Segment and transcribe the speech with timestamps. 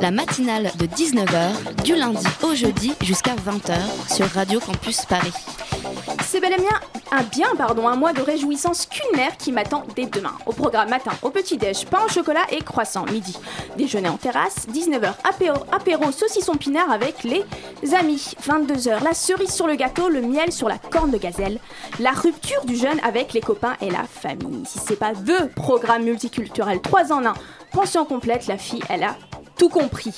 [0.00, 5.32] La matinale de 19h, du lundi au jeudi jusqu'à 20h sur Radio Campus Paris.
[6.24, 6.80] C'est bel et bien
[7.10, 10.32] un bien pardon, un mois de réjouissance culinaire qui m'attend dès demain.
[10.46, 13.06] Au programme matin, au petit-déj, pain au chocolat et croissant.
[13.06, 13.36] Midi,
[13.76, 14.66] déjeuner en terrasse.
[14.68, 17.44] 19h, apéro, apéro saucisson pinard avec les
[17.94, 18.34] amis.
[18.46, 21.60] 22h, la cerise sur le gâteau, le miel sur la corne de gazelle.
[21.98, 24.64] La rupture du jeûne avec les copains et la famille.
[24.66, 27.34] Si c'est pas THE programme multiculturel 3 en 1,
[27.72, 29.16] pension complète, la fille, elle a
[29.58, 30.14] tout compris.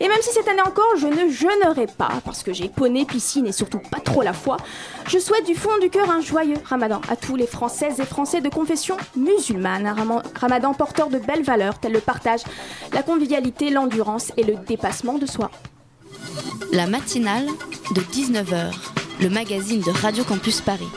[0.00, 3.46] Et même si cette année encore, je ne jeûnerai pas, parce que j'ai poney, piscine
[3.46, 4.56] et surtout pas trop la foi,
[5.08, 8.40] je souhaite du fond du cœur un joyeux ramadan à tous les Françaises et Français
[8.40, 9.86] de confession musulmane.
[9.86, 12.40] Un rama- ramadan porteur de belles valeurs telles le partage,
[12.92, 15.50] la convivialité, l'endurance et le dépassement de soi.
[16.72, 17.46] La matinale
[17.94, 18.72] de 19h,
[19.20, 20.88] le magazine de Radio Campus Paris.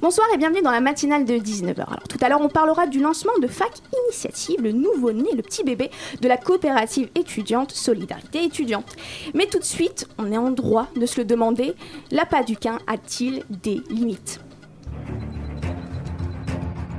[0.00, 1.80] Bonsoir et bienvenue dans la matinale de 19h.
[1.80, 3.72] Alors tout à l'heure, on parlera du lancement de FAC
[4.04, 8.94] Initiative, le nouveau-né, le petit bébé de la coopérative étudiante Solidarité étudiante.
[9.34, 11.74] Mais tout de suite, on est en droit de se le demander,
[12.12, 14.40] l'appât du quin a-t-il des limites?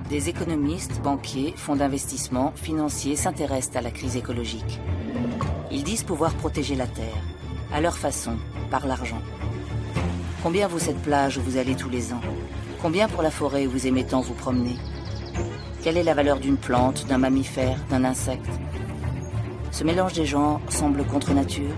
[0.10, 4.82] Des économistes, banquiers, fonds d'investissement, financiers s'intéressent à la crise écologique.
[5.72, 7.24] Ils disent pouvoir protéger la Terre,
[7.74, 8.36] à leur façon,
[8.70, 9.22] par l'argent.
[10.44, 12.22] Combien vaut cette plage où vous allez tous les ans?
[12.82, 14.78] Combien pour la forêt vous aimez tant vous promener?
[15.84, 18.50] Quelle est la valeur d'une plante, d'un mammifère, d'un insecte?
[19.72, 21.74] Ce mélange des genres semble contre nature.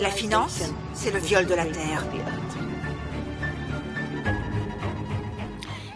[0.00, 0.62] La finance,
[0.94, 2.04] c'est le viol de la terre.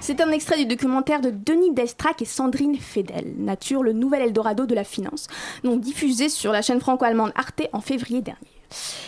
[0.00, 4.66] C'est un extrait du documentaire de Denis Destrac et Sandrine Fedel, Nature, le nouvel Eldorado
[4.66, 5.28] de la finance,
[5.64, 8.53] non diffusé sur la chaîne franco-allemande Arte en février dernier.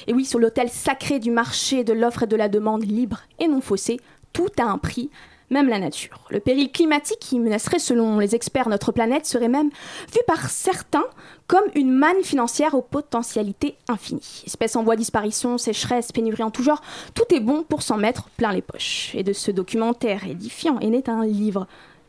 [0.07, 3.49] Et oui, sur l'autel sacré du marché de l'offre et de la demande libre et
[3.49, 3.99] non faussée,
[4.33, 5.11] tout a un prix,
[5.51, 6.25] même la nature.
[6.31, 9.71] Le péril climatique qui menacerait, selon les experts, notre planète serait même
[10.13, 11.07] vu par certains
[11.47, 14.43] comme une manne financière aux potentialités infinies.
[14.47, 16.83] Espèces en voie disparition, sécheresse, pénurie en tout genre,
[17.15, 19.15] tout est bon pour s'en mettre plein les poches.
[19.15, 21.67] Et de ce documentaire édifiant est né un livre.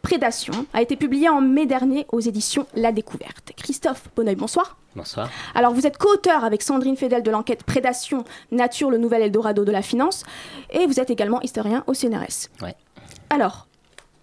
[0.07, 3.51] Prédation a été publié en mai dernier aux éditions La Découverte.
[3.57, 4.77] Christophe Bonneuil, bonsoir.
[4.95, 5.29] Bonsoir.
[5.53, 8.23] Alors, vous êtes co-auteur avec Sandrine Fedel de l'enquête Prédation,
[8.53, 10.23] Nature, le nouvel Eldorado de la finance,
[10.69, 12.47] et vous êtes également historien au CNRS.
[12.61, 12.73] Ouais.
[13.29, 13.67] Alors,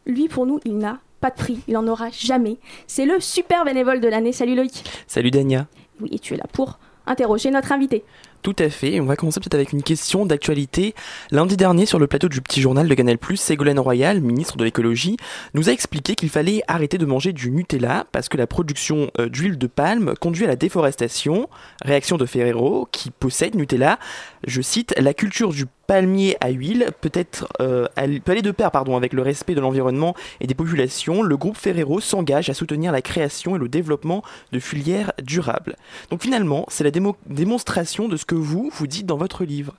[0.06, 2.56] lui, pour nous, il n'a pas de prix, il en aura jamais.
[2.86, 4.32] C'est le super bénévole de l'année.
[4.32, 4.84] Salut Loïc.
[5.06, 5.66] Salut Dania.
[6.00, 8.04] Oui, et tu es là pour interroger notre invité.
[8.44, 10.94] Tout à fait, on va commencer peut-être avec une question d'actualité.
[11.30, 15.16] Lundi dernier, sur le plateau du petit journal de Canal+, Ségolène Royal, ministre de l'écologie,
[15.54, 19.30] nous a expliqué qu'il fallait arrêter de manger du Nutella parce que la production euh,
[19.30, 21.48] d'huile de palme conduit à la déforestation.
[21.82, 23.98] Réaction de Ferrero, qui possède Nutella.
[24.46, 27.86] Je cite, la culture du palmier à huile peut être euh,
[28.24, 31.22] peut aller de pair pardon avec le respect de l'environnement et des populations.
[31.22, 34.22] Le groupe Ferrero s'engage à soutenir la création et le développement
[34.52, 35.76] de filières durables.
[36.10, 39.74] Donc finalement, c'est la démo- démonstration de ce que vous vous dites dans votre livre.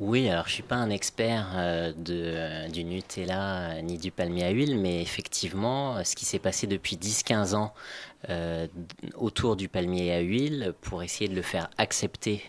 [0.00, 4.10] Oui, alors je suis pas un expert euh, de, euh, du Nutella euh, ni du
[4.10, 7.74] palmier à huile, mais effectivement, ce qui s'est passé depuis 10-15 ans
[9.16, 12.40] autour du palmier à huile, pour essayer de le faire accepter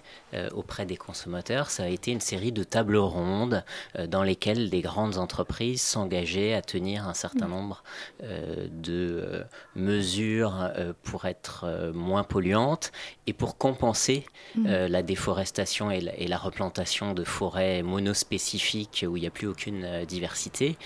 [0.54, 3.64] auprès des consommateurs, ça a été une série de tables rondes
[4.08, 7.84] dans lesquelles les grandes entreprises s'engageaient à tenir un certain nombre
[8.22, 9.44] euh, de
[9.76, 10.72] mesures
[11.02, 12.92] pour être moins polluantes
[13.26, 14.26] et pour compenser
[14.68, 19.32] euh, la déforestation et la, et la replantation de forêts monospécifiques où il n'y a
[19.32, 20.78] plus aucune euh, diversité,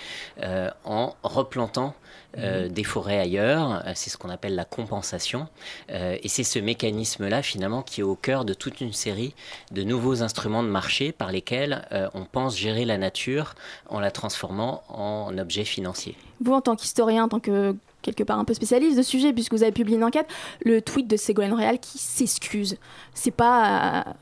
[0.42, 1.94] euh, en replantant
[2.38, 3.82] euh, des forêts ailleurs.
[3.94, 5.48] C'est ce qu'on appelle la compensation.
[5.88, 9.34] Et c'est ce mécanisme-là, finalement, qui est au cœur de toute une série
[9.72, 13.54] de nouveaux instruments de marché par lesquels on pense gérer la nature
[13.88, 16.16] en la transformant en objet financier.
[16.40, 19.52] Vous, en tant qu'historien, en tant que quelque part un peu spécialiste de sujet, puisque
[19.52, 20.28] vous avez publié une enquête,
[20.64, 22.76] le tweet de Ségolène Royal qui s'excuse,
[23.14, 24.12] c'est pas, euh,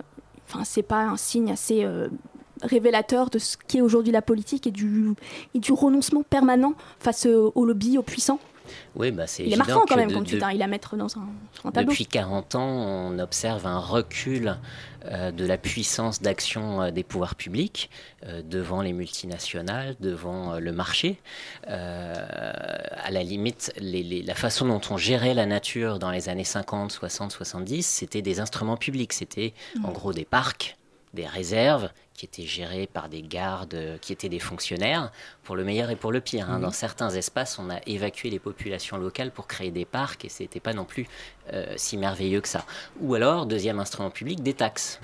[0.48, 2.08] enfin, c'est pas un signe assez euh,
[2.62, 5.10] révélateur de ce qu'est aujourd'hui la politique et du,
[5.54, 8.40] et du renoncement permanent face au, au lobby, aux puissants
[8.94, 11.70] Oui, bah c'est Il est marquant quand même quand tu il à mettre dans un,
[11.70, 11.90] tableau.
[11.90, 14.56] Depuis 40 ans, on observe un recul
[15.06, 17.90] euh, de la puissance d'action euh, des pouvoirs publics
[18.24, 21.18] euh, devant les multinationales, devant le marché.
[21.66, 27.32] à la limite, la façon dont on gérait la nature dans les années 50, 60,
[27.32, 29.12] 70, c'était des instruments publics.
[29.12, 29.52] C'était
[29.84, 29.92] en mmh.
[29.92, 30.76] gros des parcs
[31.14, 35.90] des réserves qui étaient gérées par des gardes qui étaient des fonctionnaires, pour le meilleur
[35.90, 36.50] et pour le pire.
[36.50, 36.56] Hein.
[36.56, 36.62] Mhm.
[36.62, 40.42] Dans certains espaces, on a évacué les populations locales pour créer des parcs et ce
[40.42, 41.06] n'était pas non plus
[41.52, 42.64] euh, si merveilleux que ça.
[43.00, 45.00] Ou alors, deuxième instrument public, des taxes.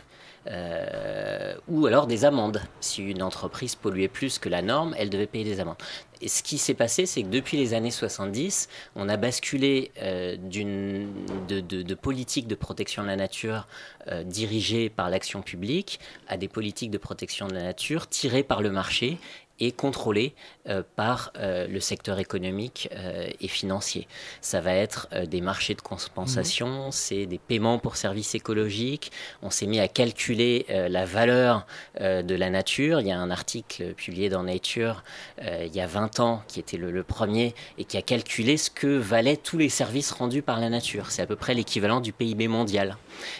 [0.48, 2.60] Euh, ou alors des amendes.
[2.80, 5.76] Si une entreprise polluait plus que la norme, elle devait payer des amendes.
[6.20, 10.36] Et ce qui s'est passé, c'est que depuis les années 70, on a basculé euh,
[10.36, 13.66] de, de, politiques de protection de la nature
[14.08, 15.98] euh, dirigées par l'action publique
[16.28, 19.18] à des politiques de protection de la nature tirées par le marché
[19.62, 20.34] et contrôlé
[20.68, 24.08] euh, par euh, le secteur économique euh, et financier.
[24.40, 26.92] Ça va être des marchés de compensation, mhm.
[26.92, 29.12] c'est des paiements pour services écologiques.
[29.40, 31.66] On s'est mis à calculer la valeur
[32.00, 33.00] de la nature.
[33.00, 35.04] Il y a un article publié dans Nature
[35.40, 38.70] il y a 20 ans qui était le, le, premier et qui a calculé ce
[38.70, 41.10] que valaient tous les services rendus par la nature.
[41.10, 42.96] C'est à peu près l'équivalent du PIB mondial.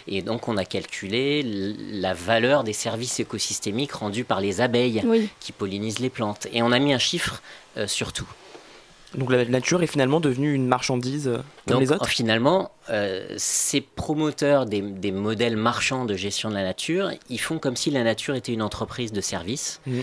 [0.07, 5.03] Et donc on a calculé la valeur des services écosystémiques rendus par les abeilles
[5.39, 6.47] qui pollinisent les plantes.
[6.53, 7.41] Et on a mis un chiffre
[7.77, 8.27] euh, sur tout.
[9.15, 11.37] Donc la nature est finalement devenue une marchandise euh,
[11.67, 12.07] comme les autres?
[12.07, 17.75] Finalement, euh, ces promoteurs des, modèles marchands de gestion de la nature, ils font comme
[17.75, 19.99] si la nature était une entreprise de service mmh.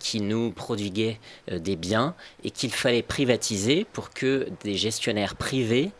[0.00, 1.20] qui nous prodiguait
[1.52, 5.92] des biens et qu'il fallait privatiser pour que des gestionnaires privés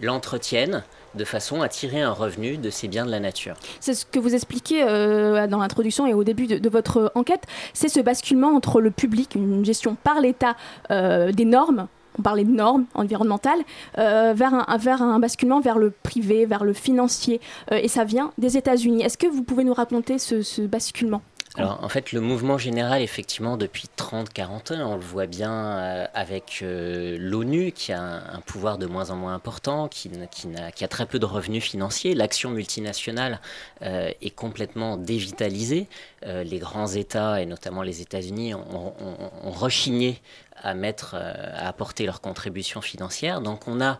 [0.00, 0.84] l'entretiennent
[1.14, 3.56] de façon à tirer un revenu de ces biens de la nature.
[3.80, 7.88] C'est ce que vous expliquez euh, dans l'introduction et au début de, votre enquête, c'est
[7.88, 10.56] ce basculement entre le public, une gestion par l'État
[10.90, 13.60] euh, des normes on parlait de normes environnementales,
[13.96, 17.40] euh, vers, un, vers un basculement vers le privé, vers le financier,
[17.70, 19.04] et ça vient des États-Unis.
[19.04, 21.22] Est-ce que vous pouvez nous raconter ce basculement?
[21.56, 26.06] Alors en fait, le mouvement général, effectivement, depuis 30-40 ans, on le voit bien euh,
[26.14, 30.88] avec euh, l'ONU, qui a un, pouvoir de moins en moins important, qui, qui, a,
[30.88, 32.14] très peu de revenus financiers.
[32.14, 33.40] L'action multinationale
[33.82, 35.88] euh, est complètement dévitalisée.
[36.24, 40.20] les grands États, et notamment les États-Unis, ont, ont, rechigné
[40.56, 43.40] à mettre, à apporter leur contribution financière.
[43.40, 43.98] Donc on a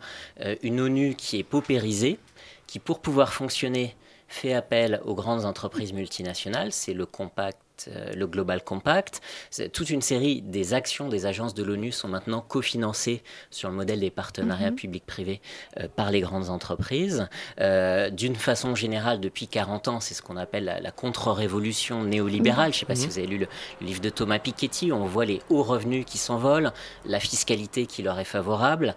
[0.63, 2.19] une ONU qui est paupérisée,
[2.67, 3.97] qui pour pouvoir fonctionner
[4.31, 9.21] fait appel aux grandes entreprises multinationales, c'est le compact euh, le Global Compact.
[9.73, 14.01] Toute une série des actions des agences de l'ONU sont maintenant cofinancées sur le modèle
[14.01, 14.77] des partenariats mhm.
[14.77, 15.41] publics-privés
[15.79, 17.29] euh, par les grandes entreprises.
[17.61, 22.73] Euh, d'une façon générale, depuis 40 ans, c'est ce qu'on appelle la, contre-révolution néolibérale.
[22.73, 23.11] Je ne sais pas si mhm.
[23.11, 23.49] vous avez lu le,
[23.81, 24.93] livre de Thomas Piketty.
[24.93, 26.73] On voit les hauts revenus qui s'envolent,
[27.07, 28.95] la fiscalité qui leur est favorable.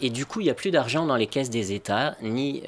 [0.00, 2.62] et du coup, il n'y a plus d'argent dans les caisses des États ni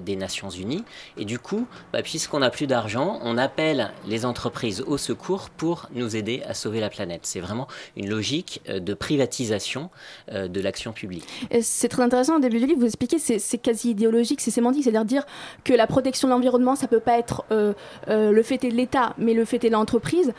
[0.00, 0.84] des Nations Unies.
[1.16, 5.88] Et du coup, bah, puisqu'on n'a plus d'argent, on appelle les entreprises au secours pour
[5.92, 7.22] nous aider à sauver la planète.
[7.24, 7.66] C'est vraiment
[7.96, 9.90] une logique euh, de privatisation
[10.32, 11.26] euh, de l'action publique.
[11.60, 15.04] C'est très intéressant au début du livre, vous expliquez, c'est quasi idéologique, c'est sémantique, c'est-à-dire
[15.04, 15.26] dire
[15.64, 17.72] que la protection de l'environnement, ça peut pas être euh,
[18.06, 20.32] le fait de l'État, mais le fait de l'entreprise.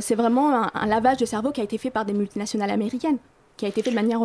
[0.00, 3.18] c'est vraiment un, lavage de cerveau qui a été fait par des multinationales américaines,
[3.56, 4.20] qui a été fait de manière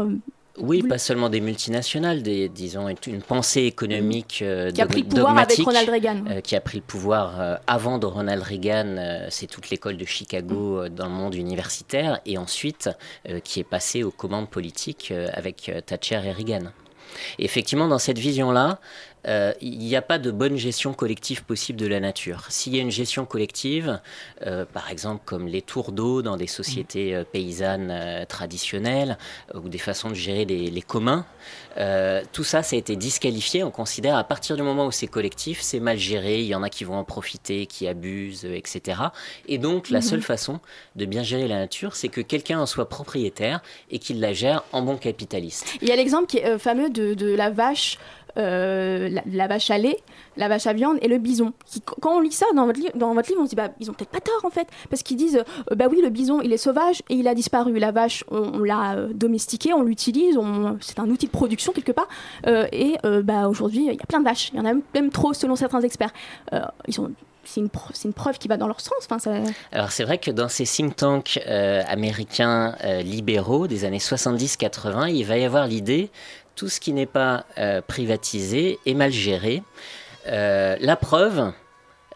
[0.60, 5.08] oui, pas seulement des multinationales, des, disons une pensée économique euh, qui a pris le
[5.08, 9.26] pouvoir avec Ronald Reagan, euh, qui a pris le pouvoir euh, avant de Ronald Reagan.
[9.30, 12.90] c'est toute l'école de Chicago dans le monde universitaire, et ensuite
[13.44, 16.72] qui est passée aux commandes politiques avec Thatcher et Reagan.
[17.40, 18.80] effectivement, dans cette vision-là,
[19.28, 22.46] euh, il n'y a pas de bonne gestion collective possible de la nature.
[22.50, 24.00] S'il y a une gestion collective,
[24.46, 29.18] euh, par exemple comme les tours d'eau dans des sociétés euh, paysannes traditionnelles
[29.54, 31.26] ou des façons de gérer les, communs,
[32.34, 33.64] tout ça, ça a été disqualifié.
[33.64, 36.64] On considère à partir du moment où c'est collectif, c'est mal géré, il y en
[36.64, 39.02] a qui vont en profiter, qui abusent, etc.
[39.48, 40.06] Et donc la mhm.
[40.06, 40.60] seule façon
[40.96, 44.64] de bien gérer la nature, c'est que quelqu'un en soit propriétaire et qu'il la gère
[44.72, 45.74] en bon capitaliste.
[45.82, 47.98] Il y a l'exemple qui est fameux de, de la vache
[48.38, 49.98] euh, la, vache à lait,
[50.38, 51.54] la vache à viande et le bison.
[52.02, 54.22] quand on lit ça dans votre, livre, on se dit bah ils ont peut-être pas
[54.22, 55.38] tort en fait, parce qu'ils disent
[55.72, 57.78] euh, bah oui le bison il est sauvage et il a disparu.
[57.78, 60.40] La vache on, l'a euh, domestiqué, on l'utilise,
[60.82, 62.08] c'est un outil de production quelque part.
[62.48, 65.34] et bah aujourd'hui il y a plein de vaches, il y en a même trop
[65.34, 66.14] selon certains experts.
[67.44, 69.08] c'est une, preuve qui va dans leur sens.
[69.72, 75.38] Alors c'est vrai que dans ces think tanks américains libéraux des années 70-80, il va
[75.38, 76.10] y avoir l'idée
[76.56, 79.64] tout ce qui n'est pas euh, privatisé est mal géré.
[80.28, 81.52] Euh, la preuve,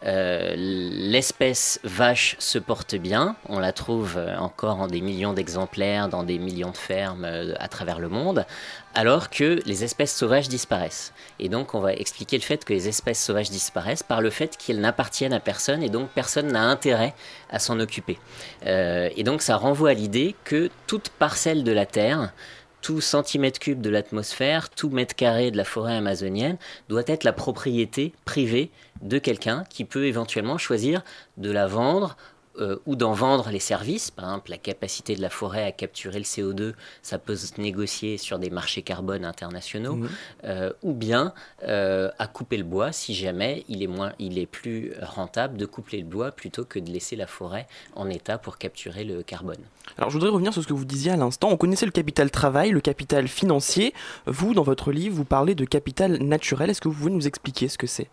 [0.00, 3.34] l'espèce vache se porte bien.
[3.48, 7.26] On la trouve encore en des millions d'exemplaires dans des millions de fermes
[7.58, 8.46] à travers le monde,
[8.94, 11.12] alors que les espèces sauvages disparaissent.
[11.40, 14.56] Et donc on va expliquer le fait que les espèces sauvages disparaissent par le fait
[14.56, 17.12] qu'elles n'appartiennent à personne et donc personne n'a intérêt
[17.50, 18.20] à s'en occuper.
[18.64, 22.32] et donc ça renvoie à l'idée que toute parcelle de la Terre
[22.82, 26.56] tout centimètre cube de l'atmosphère, tout mètre carré de la forêt amazonienne
[26.88, 28.70] doit être la propriété privée
[29.02, 31.02] de quelqu'un qui peut éventuellement choisir
[31.36, 32.16] de la vendre
[32.58, 34.10] euh, ou d'en vendre les services.
[34.10, 38.18] Par exemple, la capacité de la forêt à capturer le CO2, ça peut se négocier
[38.18, 40.08] sur des marchés carbone internationaux, mmh.
[40.44, 41.32] euh, ou bien
[41.64, 45.66] euh, à couper le bois si jamais il est, moins, il est plus rentable de
[45.66, 49.62] couper le bois plutôt que de laisser la forêt en état pour capturer le carbone.
[49.96, 51.48] Alors je voudrais revenir sur ce que vous disiez à l'instant.
[51.50, 53.94] On connaissait le capital travail, le capital financier.
[54.26, 56.70] Vous, dans votre livre, vous parlez de capital naturel.
[56.70, 58.08] Est-ce que vous pouvez nous expliquer ce que c'est?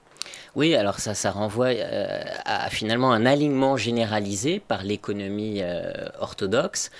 [0.55, 6.91] Oui, alors ça, ça renvoie euh, à finalement un alignement généralisé par l'économie euh, orthodoxe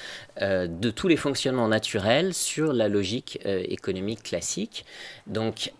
[0.41, 4.85] euh, de tous les fonctionnements naturels sur la logique économique classique.
[5.27, 5.71] Donc,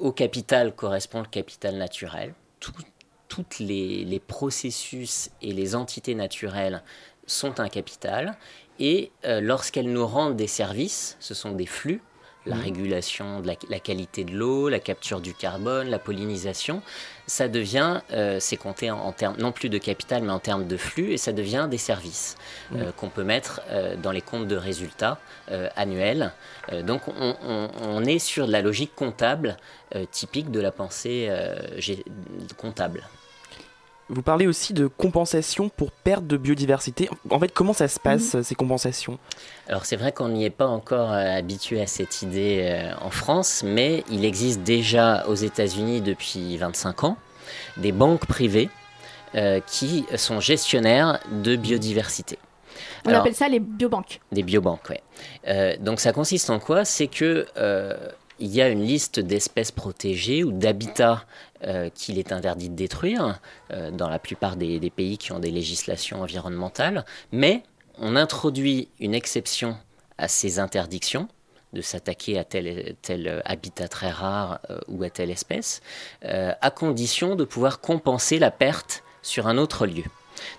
[0.00, 2.34] au capital correspond le capital naturel.
[2.60, 6.82] Tous les, processus et les entités naturelles
[7.26, 8.36] sont un capital.
[8.78, 12.00] Et lorsqu'elles nous rendent des services, ce sont des flux
[12.46, 16.82] la régulation de la, qualité de l'eau, la capture du carbone, la pollinisation,
[17.26, 20.76] ça devient, euh, c'est compté en, termes non plus de capital, mais en termes de
[20.76, 22.36] flux, et ça devient des services
[22.74, 25.18] euh, qu'on peut mettre euh, dans les comptes de résultats
[25.76, 26.32] annuels.
[26.82, 29.56] donc on, est sur la logique comptable
[30.10, 31.30] typique de la pensée
[32.56, 33.08] comptable.
[34.08, 37.10] Vous parlez aussi de compensation pour perte de biodiversité.
[37.28, 38.42] En fait, comment ça se passe, mhm.
[38.44, 39.18] ces compensations?
[39.68, 43.10] Alors, c'est vrai qu'on n'y est pas encore euh, habitué à cette idée euh, en
[43.10, 47.16] France, mais il existe déjà aux États-Unis depuis 25 ans
[47.76, 48.70] des banques privées
[49.34, 52.38] euh, qui sont gestionnaires de biodiversité.
[53.06, 54.20] On appelle ça les biobanques.
[54.32, 54.96] Des biobanques, oui.
[55.80, 56.84] donc, ça consiste en quoi?
[56.84, 57.46] C'est que
[58.38, 61.24] il y a une liste d'espèces protégées ou d'habitats
[61.64, 63.40] euh, qu'il est interdit de détruire
[63.72, 67.62] euh, dans la plupart des, pays qui ont des législations environnementales, mais
[67.98, 69.76] on introduit une exception
[70.18, 71.28] à ces interdictions
[71.72, 75.80] de s'attaquer à tel, tel habitat très rare euh, ou à telle espèce,
[76.22, 80.04] à condition de pouvoir compenser la perte sur un autre lieu.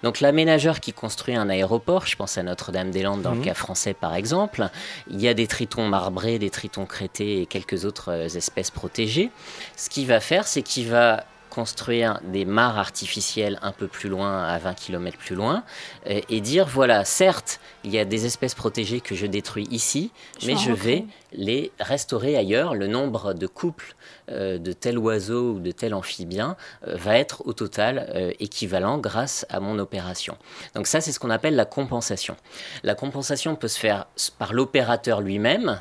[0.04, 3.46] Donc l'aménageur qui construit un aéroport, je pense à Notre-Dame-des-Landes dans le mhm.
[3.46, 4.70] cas français par exemple,
[5.10, 9.32] il y a des tritons marbrés, des tritons crétés et quelques autres euh, espèces protégées.
[9.76, 11.26] Ce qu'il va faire, c'est qu'il va
[11.58, 15.64] construire des mares artificielles un peu plus loin, à 20 km plus loin,
[16.08, 20.12] euh, et dire voilà, certes, il y a des espèces protégées que je détruis ici,
[20.46, 22.76] mais je vais les restaurer ailleurs.
[22.76, 23.96] Le nombre de couples
[24.30, 26.56] de tel oiseau ou de tel amphibien
[26.88, 30.38] euh, va être au total équivalent grâce à mon opération.
[30.76, 32.36] Donc ça, c'est ce qu'on appelle la compensation.
[32.84, 34.08] La compensation peut se faire
[34.38, 35.80] par l'opérateur lui-même,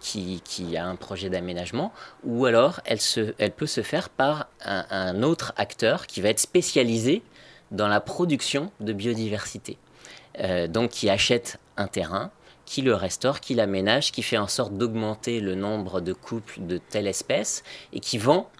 [0.00, 1.92] qui, a un projet d'aménagement,
[2.24, 7.22] ou alors elle, peut se faire par un, autre acteur qui va être spécialisé
[7.70, 9.78] dans la production de biodiversité.
[10.40, 12.30] Euh, donc qui achète un terrain,
[12.64, 16.78] qui le restaure, qui l'aménage, qui fait en sorte d'augmenter le nombre de couples de
[16.78, 18.50] telle espèce, et qui vend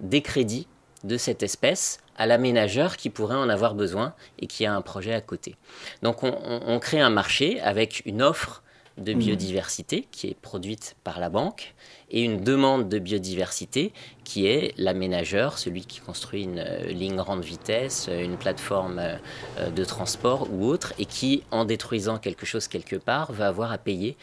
[0.00, 0.66] des crédits
[1.04, 5.14] de cette espèce à l'aménageur qui pourrait en avoir besoin et qui a un projet
[5.14, 5.56] à côté.
[6.02, 8.62] Donc on crée un marché avec une offre
[8.98, 9.18] de mhm.
[9.18, 11.74] biodiversité qui est produite par la banque
[12.12, 13.92] et une demande de biodiversité
[14.24, 19.70] qui est l'aménageur, celui qui construit une euh, ligne grande vitesse, euh, une plateforme euh,
[19.70, 23.78] de transport ou autre, et qui, en détruisant quelque chose quelque part, va avoir à
[23.78, 24.16] payer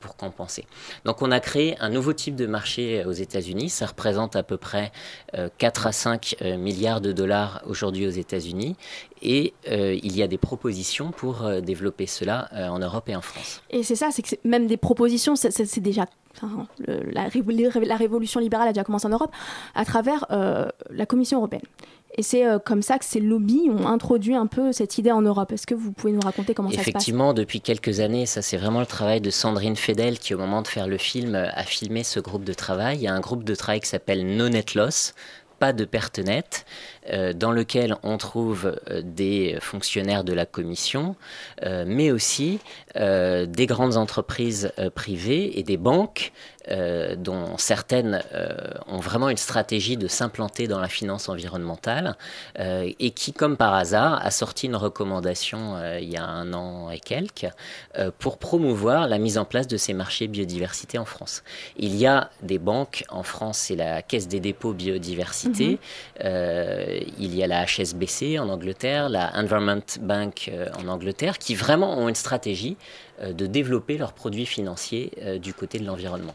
[0.00, 0.66] pour compenser.
[1.04, 4.56] Donc on a créé un nouveau type de marché aux États-Unis, ça représente à peu
[4.56, 4.92] près
[5.58, 8.76] 4 à 5 milliards de dollars aujourd'hui aux États-Unis,
[9.20, 13.62] et il y a des propositions pour développer cela en Europe et en France.
[13.70, 16.06] Et c'est ça, c'est que même des propositions, c'est déjà
[16.86, 19.32] la, révolution libérale a déjà commencé en Europe,
[19.74, 21.62] à travers euh, la Commission européenne.
[22.16, 25.22] Et c'est euh, comme ça que ces lobbies ont introduit un peu cette idée en
[25.22, 25.50] Europe.
[25.50, 26.88] Est-ce que vous pouvez nous raconter comment ça se passe?
[26.88, 30.62] Effectivement, depuis quelques années, ça c'est vraiment le travail de Sandrine Fedel qui, au moment
[30.62, 32.98] de faire le film, a filmé ce groupe de travail.
[32.98, 35.14] Il y a un groupe de travail qui s'appelle No Net Loss,
[35.58, 36.93] pas de perte nette, euh,
[37.34, 41.16] dans lequel on trouve euh, des fonctionnaires de la commission,
[41.62, 42.60] euh, mais aussi
[42.94, 46.32] des grandes entreprises privées et des banques
[46.70, 48.56] euh, dont certaines euh,
[48.86, 52.16] ont vraiment une stratégie de s'implanter dans la finance environnementale,
[52.58, 56.90] euh, et qui, comme par hasard, a sorti une recommandation il y a un an
[56.90, 57.48] et quelques
[58.18, 61.42] pour promouvoir la mise en place de ces marchés biodiversité en France.
[61.76, 65.78] Il y a des banques en France, c'est la Caisse des dépôts biodiversité,
[66.20, 66.28] mhm.
[67.18, 72.08] Il y a la HSBC en Angleterre, la Environment Bank en Angleterre, qui vraiment ont
[72.08, 72.76] une stratégie
[73.22, 76.34] de développer leurs produits financiers du côté de l'environnement.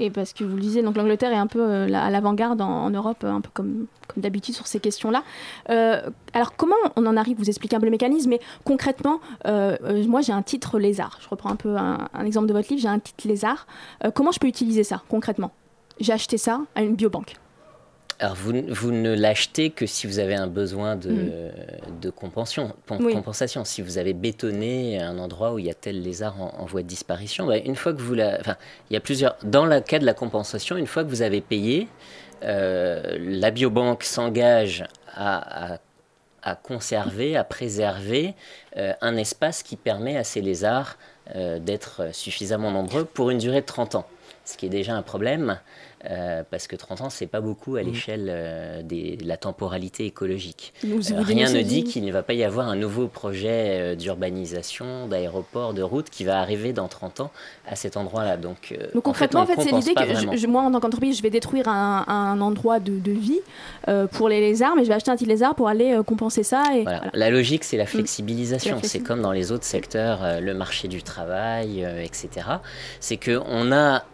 [0.00, 3.24] Et parce que vous le disiez, l'Angleterre est un peu euh, à l'avant-garde en, Europe,
[3.24, 5.22] un peu comme, comme d'habitude sur ces questions-là.
[5.68, 6.00] Euh,
[6.32, 7.36] alors comment on en arrive?
[7.36, 11.18] Vous expliquez un peu le mécanisme, mais concrètement, euh, moi j'ai un titre lézard.
[11.20, 13.66] Je reprends un peu un, exemple de votre livre, j'ai un titre lézard.
[14.14, 15.50] comment je peux utiliser ça concrètement?
[15.98, 17.34] J'ai acheté ça à une biobanque.
[18.20, 22.00] Alors, vous, vous ne l'achetez que si vous avez un besoin de, mm.
[22.02, 23.64] de compensation, compensation.
[23.64, 26.86] Si vous avez bétonné un endroit où il y a tel lézard en, voie de
[26.86, 28.38] disparition, bah, une fois que vous la.
[28.38, 28.56] Enfin,
[28.90, 29.36] il y a plusieurs.
[29.42, 31.88] Dans le cas de la compensation, une fois que vous avez payé,
[32.42, 34.84] euh, la biobanque s'engage
[35.14, 35.78] à,
[36.42, 38.34] à, conserver, à préserver
[38.76, 40.98] euh, un espace qui permet à ces lézards
[41.36, 44.06] euh, d'être suffisamment nombreux pour une durée de 30 ans.
[44.44, 45.58] Ce qui est déjà un problème.
[46.08, 47.86] Euh, parce que 30 ans, c'est pas beaucoup à mm.
[47.86, 50.72] l'échelle euh, de la temporalité écologique.
[50.84, 55.74] Euh, rien ne dit qu'il ne va pas y avoir un nouveau projet d'urbanisation, d'aéroport,
[55.74, 57.30] de route qui va arriver dans 30 ans
[57.66, 58.38] à cet endroit-là.
[58.38, 62.40] Donc, concrètement, en fait, c'est l'idée que moi, en tant qu'entreprise, je vais détruire un,
[62.40, 63.40] endroit de, vie
[64.12, 66.62] pour les lézards, mais je vais acheter un petit lézard pour aller compenser ça.
[66.74, 67.88] Et, La logique, c'est la mm.
[67.88, 68.78] flexibilisation.
[68.82, 72.46] C'est comme dans les autres secteurs, le marché du travail, etc.
[73.00, 74.04] C'est qu'on a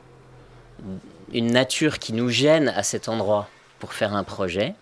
[1.32, 4.74] une nature qui nous gêne à cet endroit pour faire un projet.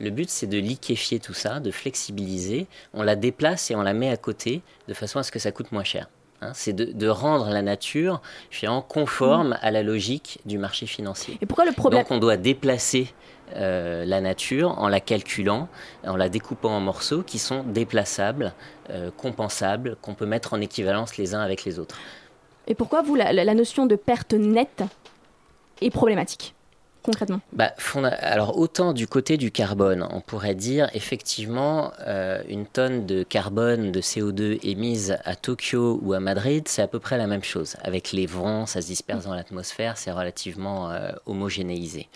[0.00, 2.66] Le but, c'est de liquéfier tout ça, de flexibiliser.
[2.94, 5.50] On la déplace et on la met à côté de façon à ce que ça
[5.50, 6.08] coûte moins cher.
[6.40, 6.52] Hein.
[6.54, 9.58] c'est de, rendre la nature finalement conforme mm.
[9.60, 11.36] à la logique du marché financier.
[11.40, 13.12] Et pourquoi le problème Donc on doit déplacer
[13.56, 15.68] euh, la nature en la calculant,
[16.06, 18.52] en la découpant en morceaux qui sont déplaçables,
[18.90, 21.98] euh, compensables, qu'on peut mettre en équivalence les uns avec les autres.
[22.68, 24.84] Et pourquoi vous, la notion de perte nette
[25.80, 26.54] est problématique
[27.08, 27.72] concrètement bah,
[28.20, 33.92] Alors autant du côté du carbone, on pourrait dire effectivement euh, une tonne de carbone,
[33.92, 37.76] de CO2 émise à Tokyo ou à Madrid, c'est à peu près la même chose.
[37.82, 42.08] Avec les vents, ça se disperse dans l'atmosphère, c'est relativement euh, homogénéisé.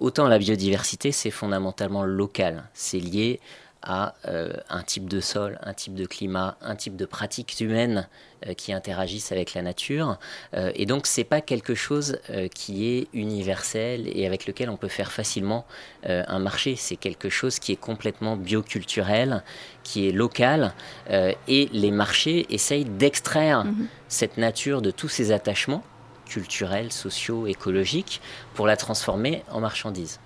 [0.00, 3.40] Autant la biodiversité, c'est fondamentalement local, c'est lié
[3.82, 8.08] à euh, un type de sol, un type de climat, un type de pratiques humaines
[8.46, 10.18] euh, qui interagissent avec la nature.
[10.54, 12.18] Euh, et donc, c'est pas quelque chose
[12.54, 15.66] qui est universel et avec lequel on peut faire facilement
[16.04, 16.76] un marché.
[16.76, 19.42] C'est quelque chose qui est complètement bioculturel,
[19.82, 20.72] qui est local.
[21.10, 23.86] et les marchés essayent d'extraire mhm.
[24.08, 25.82] cette nature de tous ces attachements
[26.26, 28.20] culturels, sociaux, écologiques
[28.54, 30.20] pour la transformer en marchandise.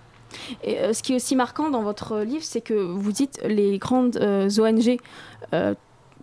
[0.67, 4.17] Euh, ce qui est aussi marquant dans votre livre, c'est que vous dites les grandes
[4.17, 4.99] euh, ONG
[5.53, 5.75] euh,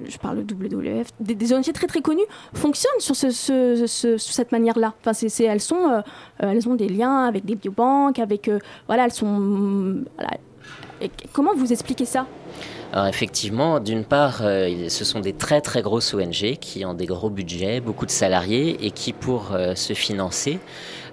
[0.06, 4.96] je parle WWF, des, ONG très très connues fonctionnent sur, ce, cette manière-là.
[5.06, 5.12] Enfin,
[6.40, 8.50] elles, ont des liens avec des biobanques, avec
[8.88, 10.04] voilà, elles sont.
[11.34, 12.26] comment vous expliquez ça?
[13.08, 17.80] Effectivement, d'une part, ce sont des très très grosses ONG qui ont des gros budgets,
[17.80, 20.58] beaucoup de salariés et qui, pour se financer,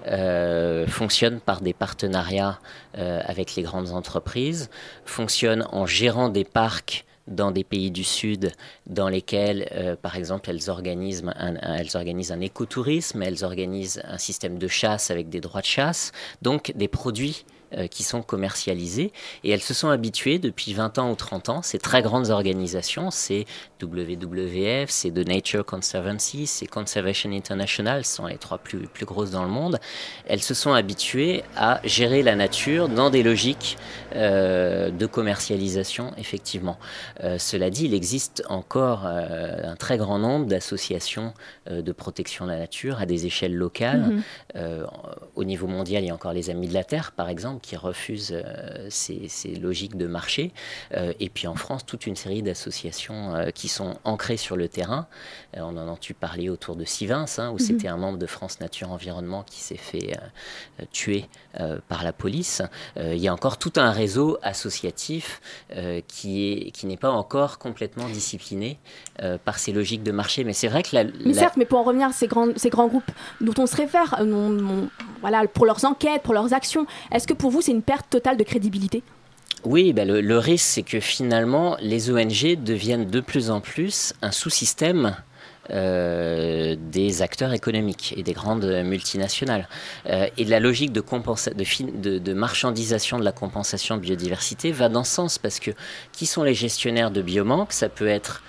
[0.09, 2.59] euh, fonctionne par des partenariats
[2.97, 4.69] euh, avec les grandes entreprises,
[5.05, 8.51] fonctionne en gérant des parcs dans des pays du Sud
[8.87, 15.11] dans lesquels, euh, par exemple, elles organisent, un, écotourisme, elles organisent un système de chasse
[15.11, 17.45] avec des droits de chasse, donc des produits
[17.91, 19.11] qui sont commercialisées
[19.43, 23.11] et elles se sont habituées depuis 20 ans ou 30 ans, ces très grandes organisations,
[23.11, 23.45] c'est
[23.81, 29.31] WWF, c'est The Nature Conservancy, c'est Conservation International, ce sont les trois plus, plus grosses
[29.31, 29.79] dans le monde,
[30.27, 33.77] elles se sont habituées à gérer la nature dans des logiques
[34.15, 36.77] euh, de commercialisation, effectivement.
[37.23, 41.33] Euh, cela dit, il existe encore un très grand nombre d'associations
[41.69, 44.23] de protection de la nature à des échelles locales.
[44.55, 44.85] Mm-hmm.
[45.35, 47.75] au niveau mondial, il y a encore les Amis de la Terre, par exemple, qui
[47.75, 50.51] refusent euh, ces, logiques de marché.
[50.95, 54.67] Euh, et puis en France, toute une série d'associations euh, qui sont ancrées sur le
[54.67, 55.07] terrain.
[55.55, 57.59] on en a entendu parler autour de Sivins, hein, où mhm.
[57.59, 60.17] c'était un membre de France Nature Environnement qui s'est fait
[60.91, 61.25] tuer
[61.87, 62.61] par la police.
[62.97, 65.41] il y a encore tout un réseau associatif
[66.07, 68.79] qui est qui n'est pas encore complètement discipliné
[69.45, 70.43] par ces logiques de marché.
[70.43, 72.69] Mais c'est vrai que la, Mais certes, mais pour en revenir à ces grands, ces
[72.69, 74.15] grands groupes dont on se réfère,
[75.21, 78.37] voilà, pour leurs enquêtes, pour leurs actions, est-ce que pour vous, c'est une perte totale
[78.37, 79.03] de crédibilité?
[79.65, 84.31] Oui, ben le, risque, c'est que finalement, les ONG deviennent de plus en plus un
[84.31, 85.17] sous-système
[85.71, 89.67] euh, des acteurs économiques et des grandes multinationales.
[90.07, 95.13] Euh, et la logique de, de, de, marchandisation de la compensation biodiversité va dans ce
[95.13, 95.71] sens parce que
[96.13, 97.73] qui sont les gestionnaires de biobanques?
[97.73, 98.41] Ça peut être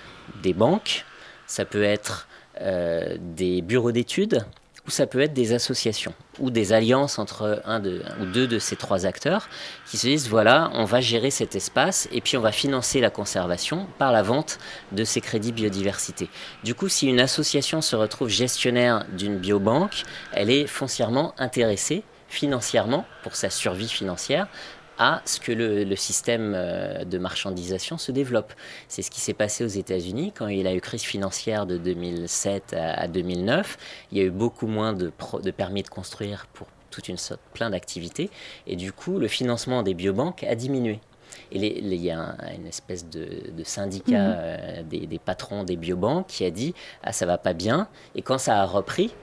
[0.42, 1.04] des banques,
[1.46, 2.28] ça peut être
[2.60, 4.46] euh, des bureaux d'études,
[4.86, 8.76] ou ça peut être des associations ou des alliances entre un, ou deux de ces
[8.76, 9.48] trois acteurs
[9.86, 13.10] qui se disent voilà, on va gérer cet espace et puis on va financer la
[13.10, 14.58] conservation par la vente
[14.92, 16.28] de ces crédits biodiversité.
[16.64, 23.04] Du coup, si une association se retrouve gestionnaire d'une biobanque, elle est foncièrement intéressée financièrement
[23.22, 24.46] pour sa survie financière
[25.00, 28.52] à ce que le, système euh, de marchandisation se développe.
[28.86, 31.78] C'est ce qui s'est passé aux États-Unis quand il y a eu crise financière de
[31.78, 33.78] 2007 à, 2009.
[34.12, 35.10] Il y a eu beaucoup moins de,
[35.42, 38.28] de permis de construire pour toute une sorte, plein d'activités.
[38.66, 41.00] Et du coup, le financement des biobanques a diminué.
[41.50, 43.30] Et il y a une espèce de,
[43.64, 44.34] syndicat mhm.
[44.36, 47.88] euh, des, des, patrons des biobanques qui a dit Ah, ça va pas bien.
[48.14, 49.14] Et quand ça a repris,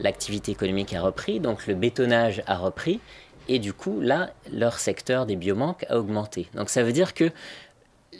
[0.00, 3.00] l'activité économique a repris, donc le bétonnage a repris.
[3.48, 6.48] Et du coup, là, leur secteur des biobanques a augmenté.
[6.54, 7.30] Donc ça veut dire que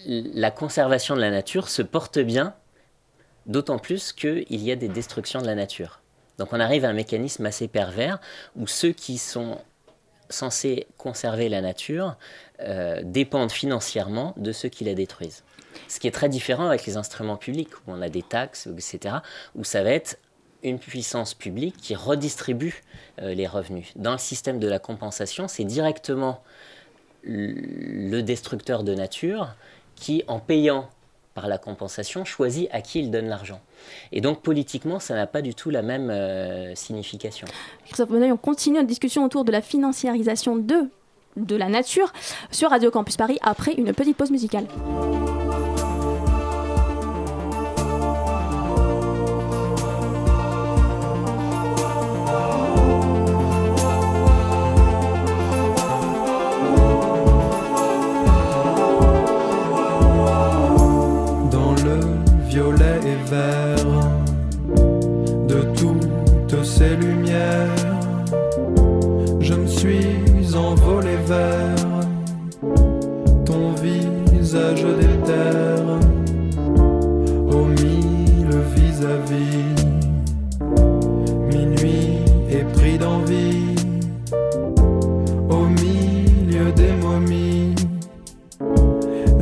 [0.06, 2.54] la conservation de la nature se porte bien,
[3.46, 6.00] d'autant plus qu'il y a des destructions de la nature.
[6.38, 8.20] Donc on arrive à un mécanisme assez pervers
[8.56, 9.58] où ceux qui sont
[10.30, 12.16] censés conserver la nature
[12.60, 15.42] euh, dépendent financièrement de ceux qui la détruisent.
[15.88, 19.16] Ce qui est très différent avec les instruments publics, où on a des taxes, etc.,
[19.54, 20.18] où ça va être
[20.62, 22.82] une puissance publique qui redistribue
[23.20, 23.92] euh, les revenus.
[23.96, 26.42] Dans le système de la compensation, c'est directement
[27.24, 29.54] le destructeur de nature
[29.96, 30.88] qui, en payant
[31.34, 33.60] par la compensation, choisit à qui il donne l'argent.
[34.10, 37.46] Et donc politiquement, ça n'a pas du tout la même euh, signification.
[37.84, 40.90] Christophe on continue notre discussion autour de la financiarisation de,
[41.36, 42.12] de la nature
[42.50, 44.66] sur Radio Campus Paris après une petite pause musicale.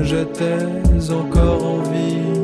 [0.07, 2.37] J'étais encore en vie.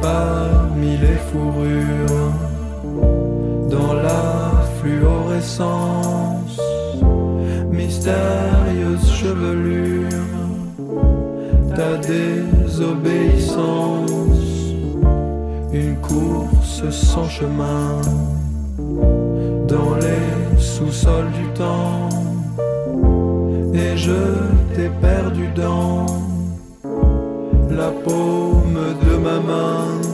[0.00, 2.32] Parmi les fourrures,
[3.70, 6.60] dans la fluorescence,
[7.72, 10.26] mystérieuse chevelure,
[11.74, 13.54] ta désobéissance,
[15.72, 18.02] une course sans chemin,
[19.66, 22.10] dans les sous-sols du temps,
[23.96, 26.06] je t'ai perdu dans
[27.70, 30.13] la paume de ma main.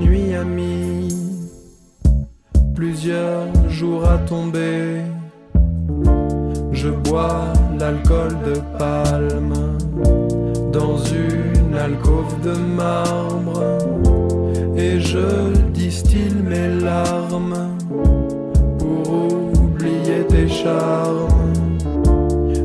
[0.00, 0.44] nuit a
[2.74, 5.02] plusieurs jours à tomber.
[6.72, 9.78] Je bois l'alcool de palme
[10.72, 13.62] dans une alcôve de marbre
[14.76, 17.76] et je distille mes larmes
[18.78, 19.12] pour
[19.62, 21.78] oublier tes charmes.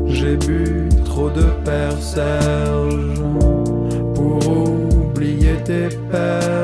[0.06, 3.22] J'ai bu trop de père Serge
[4.14, 6.61] pour oublier tes pères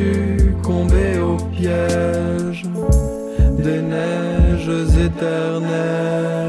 [0.00, 2.64] succomber au piège
[3.58, 4.70] des neiges
[5.06, 6.39] éternelles.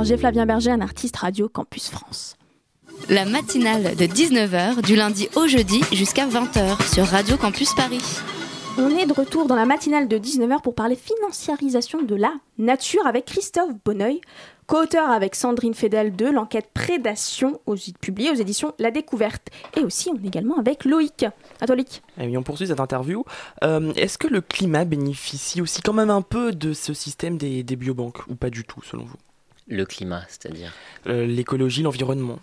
[0.00, 0.16] Berger.
[0.16, 2.36] Flavien Berger, un artiste radio Campus France.
[3.10, 8.00] La matinale de 19h du lundi au jeudi jusqu'à 20h sur Radio Campus Paris.
[8.78, 13.06] On est de retour dans la matinale de 19h pour parler financiarisation de la nature
[13.06, 14.22] avec Christophe Bonneuil,
[14.66, 19.48] co-auteur avec Sandrine Fedel de l'enquête Prédation aux, publiée aux éditions La Découverte.
[19.76, 21.26] Et aussi, on est également avec Loïc.
[21.60, 22.02] À toi, Loïc.
[22.18, 23.22] Et oui, on poursuit cette interview.
[23.64, 27.62] Euh, Est-ce que le climat bénéficie aussi quand même un peu de ce système des,
[27.62, 29.16] des biobanques ou pas du tout, selon vous?
[29.70, 30.72] Le climat, c'est-à-dire
[31.06, 32.38] Euh, L'écologie, l'environnement.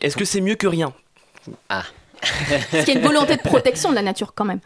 [0.00, 0.92] Est-ce que c'est mieux que rien?
[1.68, 1.84] Ah
[2.20, 4.60] Parce qu'il y a une volonté de protection de la nature quand même.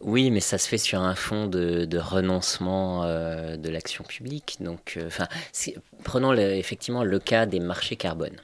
[0.00, 4.58] Oui, mais ça se fait sur un fond de, de renoncement euh, de l'action publique.
[4.60, 5.08] Donc, euh,
[6.04, 8.36] prenons le- effectivement le cas des marchés carbone.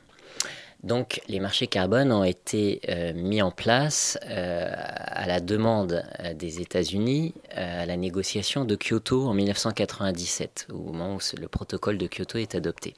[0.82, 6.32] Donc, les marchés carbone ont été euh, mis en place euh, à la demande euh,
[6.32, 12.06] des États-Unis à la négociation de Kyoto en 1997, au moment où le protocole de
[12.06, 12.94] Kyoto est adopté.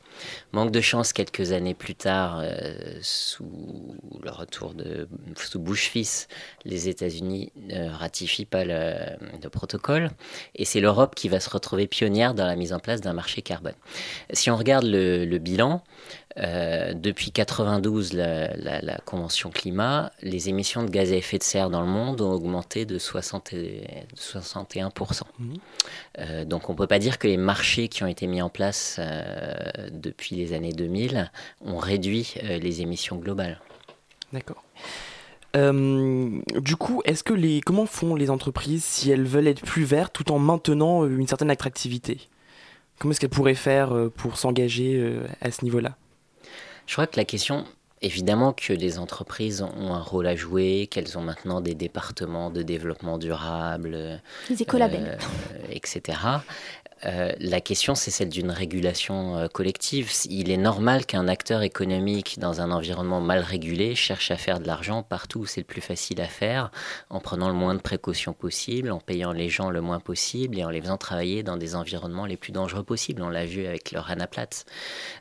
[0.53, 2.45] Manque de chance, quelques années plus tard,
[3.01, 6.29] sous le retour de sous Bush fils,
[6.65, 8.95] les États-Unis ne ratifient pas le,
[9.43, 10.11] le protocole,
[10.55, 13.41] et c'est l'Europe qui va se retrouver pionnière dans la mise en place d'un marché
[13.41, 13.75] carbone.
[14.33, 15.83] Si on regarde le bilan,
[16.39, 21.43] euh, depuis 92, la, la- la Convention climat, les émissions de gaz à effet de
[21.43, 25.23] serre dans le monde ont augmenté de, 60 et- de 61%.
[26.19, 28.49] Euh, donc on ne peut pas dire que les marchés qui ont été mis en
[28.49, 29.53] place euh,
[29.91, 31.31] depuis les années 2000
[31.65, 33.61] ont réduit les émissions globales.
[34.33, 34.63] D'accord.
[35.55, 39.85] Euh, du coup, est-ce que les comment font les entreprises si elles veulent être plus
[39.85, 42.29] vertes tout en maintenant une certaine attractivité?
[42.99, 45.97] Comment est-ce qu'elles pourraient faire pour s'engager à ce niveau-là?
[46.87, 47.65] Je crois que la question,
[48.03, 52.63] évidemment que les entreprises ont un rôle à jouer, qu'elles ont maintenant des départements de
[52.63, 55.19] développement durable, Les écolabels.
[55.21, 56.19] euh, etc.
[57.05, 60.11] Euh, la question, c'est celle d'une régulation euh, collective.
[60.29, 64.67] Il est normal qu'un acteur économique dans un environnement mal régulé cherche à faire de
[64.67, 66.71] l'argent partout où c'est le plus facile à faire,
[67.11, 70.65] en prenant le moins de précautions possible, en payant les gens le moins possible et
[70.65, 73.23] en les faisant travailler dans des environnements les plus dangereux possibles.
[73.23, 74.29] On l'a vu avec le Rana.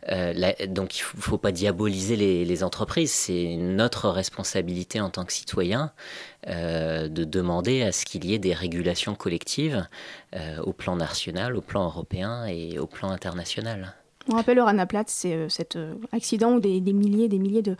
[0.10, 0.34] Euh,
[0.68, 3.12] donc il ne faut pas diaboliser les, les entreprises.
[3.12, 5.92] C'est notre responsabilité en tant que citoyens
[6.48, 9.86] euh, de demander à ce qu'il y ait des régulations collectives
[10.36, 13.94] euh, au plan national, au plan européen et au plan international.
[14.32, 15.78] On rappelle le Rana Plaza, c'est euh, cet
[16.12, 17.76] accident où des, milliers des milliers de,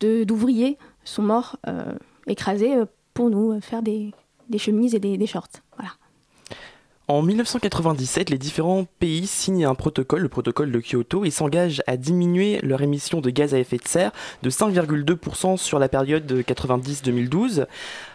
[0.00, 1.56] de- d'ouvriers sont morts
[2.26, 2.74] écrasés
[3.12, 4.12] pour nous faire des,
[4.48, 5.48] des chemises et des, des shorts.
[5.76, 5.92] Voilà.
[7.06, 11.98] En 1997, les différents pays signent un protocole, le protocole de Kyoto, et s'engagent à
[11.98, 14.10] diminuer leur émission de gaz à effet de serre
[14.42, 17.66] de 5,2% sur la période 90-2012.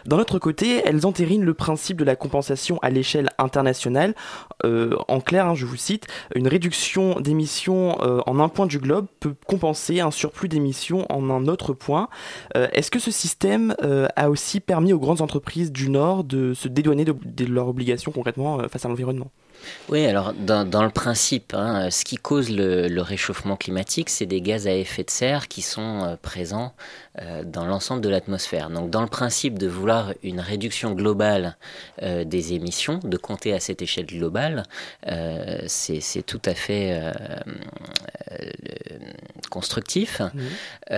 [0.06, 4.16] D'un autre côté, elles entérinent le principe de la compensation à l'échelle internationale.
[4.64, 8.80] Euh, en clair, hein, je vous cite, une réduction d'émissions euh, en un point du
[8.80, 12.08] globe peut compenser un surplus d'émissions en un autre point.
[12.56, 13.76] Euh, est-ce que ce système
[14.16, 18.10] a aussi permis aux grandes entreprises du Nord de se dédouaner de, de leurs obligations
[18.10, 19.30] concrètement à l'environnement.
[19.88, 24.66] Oui, alors dans, le principe, hein, ce qui cause le, réchauffement climatique, c'est des gaz
[24.66, 26.74] à effet de serre qui sont euh, présents
[27.20, 28.70] euh, dans l'ensemble de l'atmosphère.
[28.70, 31.56] Donc dans le principe de vouloir une réduction globale
[32.02, 34.64] euh, des émissions, de compter à cette échelle globale,
[35.66, 37.00] c'est tout à fait
[39.50, 40.20] constructif.
[40.20, 40.94] Mmh.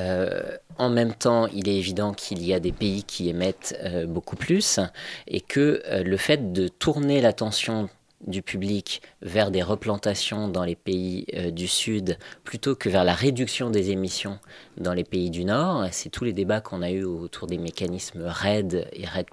[0.78, 3.74] en même temps, il est évident qu'il y a des pays qui émettent
[4.06, 4.80] beaucoup plus
[5.26, 7.88] et que le fait de tourner l'attention
[8.26, 13.14] du public vers des replantations dans les pays euh, du Sud plutôt que vers la
[13.14, 14.38] réduction des émissions
[14.78, 15.86] dans les pays du Nord.
[15.92, 19.26] C'est tous les débats qu'on a eu autour des mécanismes RED et RED,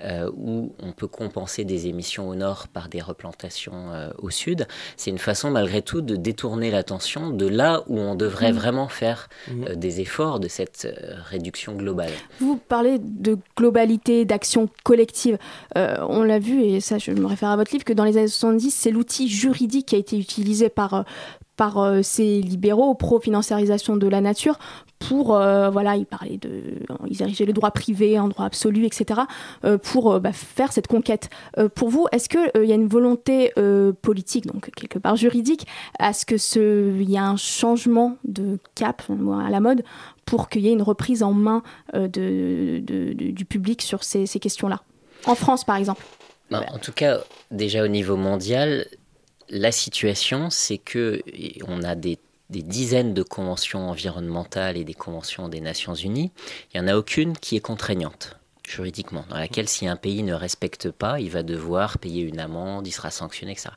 [0.00, 4.66] euh, où on peut compenser des émissions au Nord par des replantations euh, au Sud.
[4.96, 8.56] C'est une façon malgré tout de détourner l'attention de là où on devrait mmh.
[8.56, 9.74] vraiment faire mmh.
[9.74, 10.88] des efforts de cette
[11.30, 12.12] réduction globale.
[12.40, 15.38] Vous parlez de globalité, d'action collective.
[15.74, 18.28] on l'a vu, et ça je me réfère à votre livre, que dans les années
[18.28, 21.02] 70, c'est l'outil juridique qui a été utilisé par, euh,
[21.58, 24.58] par euh, ces libéraux pro-financiarisation de la nature
[25.00, 26.62] pour, euh, voilà, ils parlaient de,
[27.08, 29.20] ils érigeaient le droit privé en droit absolu, etc.,
[29.82, 31.30] pour bah, faire cette conquête.
[31.74, 33.52] pour vous, est-ce qu'il il y a une volonté
[34.02, 35.66] politique, donc quelque part juridique,
[36.00, 39.02] à ce que ce, il y a un changement de cap
[39.46, 39.84] à la mode
[40.24, 41.62] pour qu'il y ait une reprise en main
[41.94, 44.82] du public sur ces, ces questions-là?
[45.26, 46.02] En France, par exemple
[46.50, 48.86] en tout cas, déjà au niveau mondial,
[49.50, 51.22] la situation, c'est que
[51.66, 52.18] on a des,
[52.50, 56.32] dizaines de conventions environnementales et des conventions des Nations Unies.
[56.72, 60.34] Il n'y en a aucune qui est contraignante juridiquement, dans laquelle si un pays ne
[60.34, 63.70] respecte pas, il va devoir payer une amende, il sera sanctionné, etc.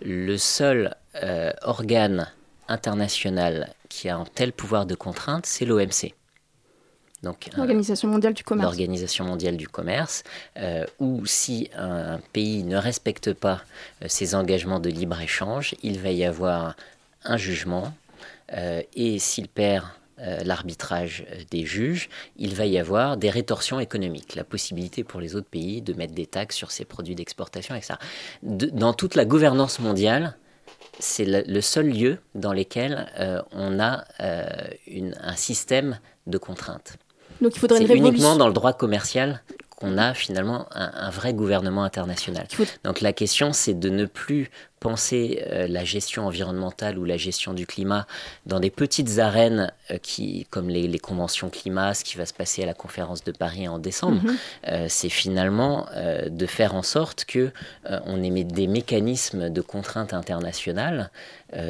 [0.00, 2.26] Le seul euh, organe
[2.66, 6.14] international qui a un tel pouvoir de contrainte, c'est l'OMC.
[7.56, 8.64] L'Organisation mondiale du commerce.
[8.64, 10.24] L'Organisation mondiale du commerce,
[10.56, 13.62] euh, où si un, pays ne respecte pas
[14.02, 16.76] euh, ses engagements de libre-échange, il va y avoir
[17.24, 17.92] un jugement,
[18.52, 19.86] euh, et s'il perd
[20.44, 25.48] l'arbitrage des juges, il va y avoir des rétorsions économiques, la possibilité pour les autres
[25.48, 27.94] pays de mettre des taxes sur ces produits d'exportation, etc.
[28.42, 30.36] dans toute la gouvernance mondiale,
[30.98, 33.10] c'est le, seul lieu dans lequel
[33.52, 36.98] on a un système de contraintes.
[37.40, 39.42] Donc il faudrait une uniquement dans le droit commercial
[39.76, 42.46] qu'on a finalement un, vrai gouvernement international.
[42.84, 44.50] Donc la question, c'est de ne plus
[44.80, 48.06] penser euh, la gestion environnementale ou la gestion du climat
[48.46, 52.62] dans des petites arènes euh, qui, comme les, conventions climat, ce qui va se passer
[52.62, 54.36] à la conférence de Paris en décembre, mhm.
[54.68, 55.86] euh, c'est finalement
[56.26, 57.52] de faire en sorte que
[57.84, 61.10] on ait des mécanismes de contraintes internationales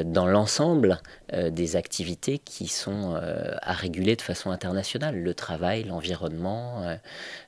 [0.04, 1.00] dans l'ensemble
[1.32, 3.18] des activités qui sont
[3.62, 6.84] à réguler de façon internationale, le travail, l'environnement.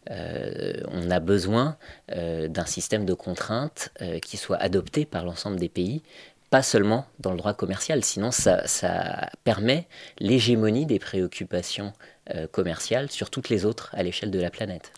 [0.09, 1.77] on a besoin
[2.09, 3.91] d'un système de contraintes
[4.23, 6.03] qui soit adopté par l'ensemble des pays,
[6.53, 8.61] pas seulement dans le droit commercial, sinon ça,
[9.43, 9.89] permet
[10.19, 11.95] l'hégémonie des préoccupations
[12.35, 14.93] euh, commerciales sur toutes les autres à l'échelle de la planète.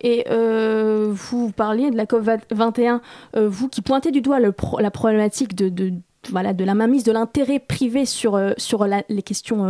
[0.00, 3.00] Et euh, vous parliez de la COP21,
[3.36, 5.92] euh, vous qui pointez du doigt le la problématique de,
[6.30, 9.60] voilà, de la mainmise de l'intérêt privé sur, sur les questions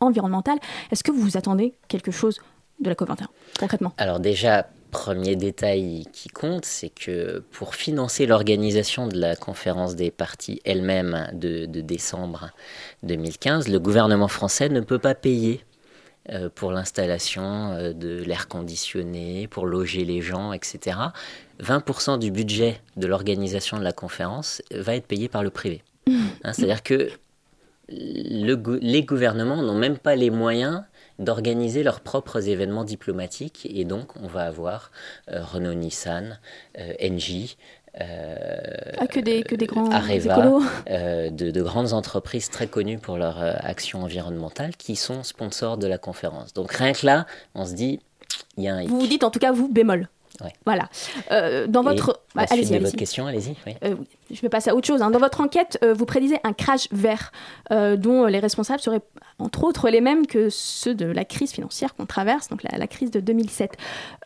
[0.00, 0.58] environnementales.
[0.90, 2.40] Est-ce que vous vous attendez quelque chose
[2.80, 3.26] de la COP21,
[3.58, 3.92] concrètement?
[3.98, 10.10] Alors déjà, Premier détail qui compte, c'est que pour financer l'organisation de la conférence des
[10.10, 12.50] partis elle-même de, décembre
[13.02, 15.64] 2015, le gouvernement français ne peut pas payer
[16.30, 20.98] euh, pour l'installation euh, de l'air conditionné, pour loger les gens, etc.
[21.62, 25.82] 20% du budget de l'organisation de la conférence va être payé par le privé.
[26.08, 27.10] Hein, c'est-à-dire que
[27.88, 30.82] les gouvernements n'ont même pas les moyens
[31.20, 33.68] d'organiser leurs propres événements diplomatiques.
[33.72, 34.90] Et donc, on va avoir
[35.30, 36.40] euh, Renault Nissan,
[36.78, 37.56] euh, Engie,
[38.00, 38.56] euh,
[38.98, 43.16] ah, que des, que des grands Areva, euh, de, de, grandes entreprises très connues pour
[43.16, 46.54] leur action environnementale qui sont sponsors de la conférence.
[46.54, 48.00] Donc rien que là, on se dit,
[48.56, 50.08] il y a un Vous vous dites en tout cas, vous, bémol.
[50.64, 50.88] Voilà.
[51.66, 52.20] dans votre...
[52.34, 53.56] Bah, allez-y, votre question, allez-y.
[53.66, 53.74] oui.
[53.84, 55.02] Euh, oui, je vais passer à autre chose.
[55.02, 55.10] hein.
[55.10, 57.32] Dans votre enquête, euh, vous prédisez un crash vert
[57.72, 59.00] euh, dont les responsables seraient
[59.38, 62.86] entre autres les mêmes que ceux de la crise financière qu'on traverse, donc la, la
[62.86, 63.72] crise de 2007.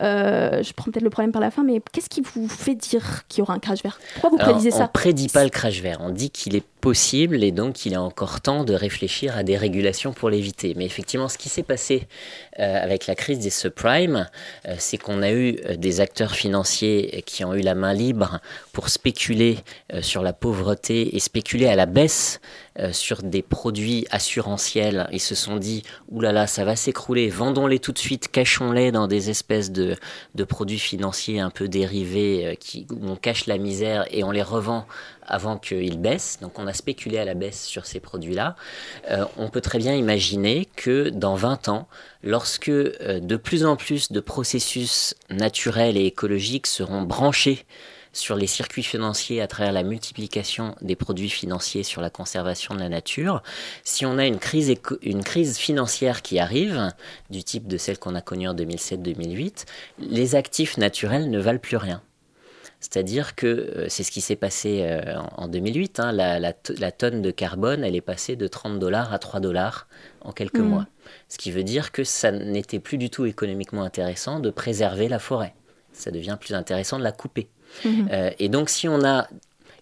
[0.03, 3.23] Euh, je prends peut-être le problème par la fin, mais qu'est-ce qui vous fait dire
[3.29, 3.99] qu'il y aura un crash vert?
[4.15, 4.83] Pourquoi vous Alors, prédisez on ça?
[4.85, 5.99] ne prédit pas le crash vert.
[6.01, 9.57] On dit qu'il est possible et donc il est encore temps de réfléchir à des
[9.57, 10.75] régulations pour l'éviter.
[10.77, 12.07] Mais effectivement, ce qui s'est passé
[12.59, 14.29] avec la crise des subprimes,
[14.79, 18.41] c'est qu'on a eu des acteurs financiers qui ont eu la main libre
[18.73, 19.59] pour spéculer
[20.03, 22.41] sur la pauvreté et spéculer à la baisse
[22.79, 25.09] euh, sur des produits assurantiels.
[25.13, 29.31] Ils se sont dit, oulala, ça va s'écrouler, vendons-les tout de suite, cachons-les dans des
[29.31, 29.97] espèces de,
[30.49, 34.43] produits financiers un peu dérivés euh, qui, où on cache la misère et on les
[34.43, 34.87] revend
[35.27, 36.39] avant qu'ils baissent.
[36.41, 38.57] Donc on a spéculé à la baisse sur ces produits-là.
[39.11, 41.89] Euh, on peut très bien imaginer que dans 20 ans,
[42.23, 47.65] lorsque euh, de plus en plus de processus naturels et écologiques seront branchés
[48.15, 52.81] sur les circuits financiers à travers la multiplication des produits financiers sur la conservation de
[52.81, 53.43] la nature.
[53.83, 56.91] Si on a une crise, éco- une crise financière qui arrive,
[57.29, 59.67] du type de celle qu'on a connue en 2007-2008,
[59.99, 62.03] les actifs naturels ne valent plus rien.
[62.81, 66.01] C'est-à-dire que euh, c'est ce qui s'est passé euh, en, en 2008.
[66.01, 69.19] hein, la, la to- la tonne de carbone, elle est passée de 30 dollars à
[69.19, 69.89] 3 dollars
[70.21, 70.69] en quelques Mhm.
[70.69, 70.87] mois.
[71.29, 75.19] Ce qui veut dire que ça n'était plus du tout économiquement intéressant de préserver la
[75.19, 75.55] forêt.
[75.93, 77.49] Ça devient plus intéressant de la couper.
[77.85, 78.09] Mhm.
[78.13, 79.29] Euh, et donc si on a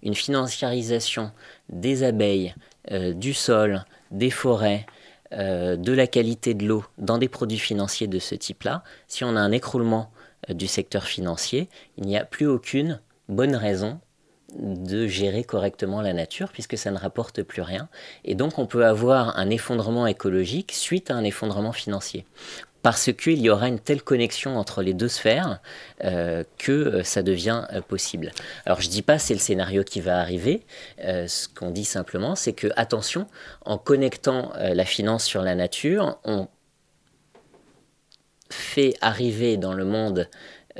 [0.03, 1.30] une financiarisation
[1.68, 2.55] des abeilles,
[2.90, 4.86] euh, du sol, des forêts,
[5.32, 9.36] euh, de la qualité de l'eau dans des produits financiers de ce type-là, si on
[9.36, 10.11] a un écroulement
[10.49, 14.01] du secteur financier, il n'y a plus aucune bonne raison
[14.59, 17.88] de gérer correctement la nature puisque ça ne rapporte plus rien.
[18.24, 22.26] Et donc on peut avoir un effondrement écologique suite à un effondrement financier.
[22.82, 25.60] Parce qu'il y aura une telle connexion entre les deux sphères
[26.04, 28.32] euh, que euh, ça devient euh, possible.
[28.66, 30.62] Alors je dis pas c'est le scénario qui va arriver.
[30.98, 33.26] Ce qu'on dit simplement, c'est que attention,
[33.64, 36.48] en connectant la finance sur la nature, on
[38.50, 40.28] fait arriver dans le monde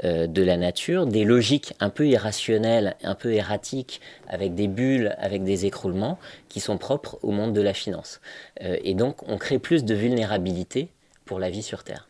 [0.03, 5.45] de la nature des logiques un peu irrationnelles, un peu erratiques, avec des bulles, avec
[5.45, 8.21] des écroulements, qui sont propres au monde de la finance.
[8.61, 10.89] Et donc on crée plus de vulnérabilité
[11.33, 12.09] pour la vie sur Terre.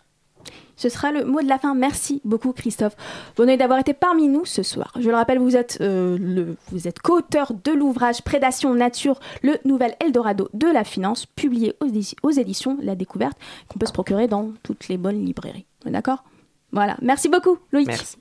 [0.74, 1.76] Ce sera le mot de la fin.
[1.76, 2.96] Merci beaucoup, Christophe.
[3.36, 4.90] Venez d'avoir été parmi nous ce soir.
[4.98, 9.58] Je le rappelle, vous êtes, euh, le, vous êtes co-auteur de l'ouvrage Prédation Nature, le
[9.64, 11.86] nouvel Eldorado de la finance, publié aux,
[12.24, 15.66] aux éditions La Découverte, qu'on peut se procurer dans toutes les bonnes librairies.
[15.84, 16.24] D'accord?
[16.72, 16.96] Voilà.
[17.00, 17.86] Merci beaucoup, Loïc.
[17.86, 18.16] Merci.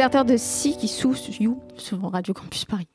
[0.00, 2.88] Déserteur de Si qui sous You sur Radio Campus Paris.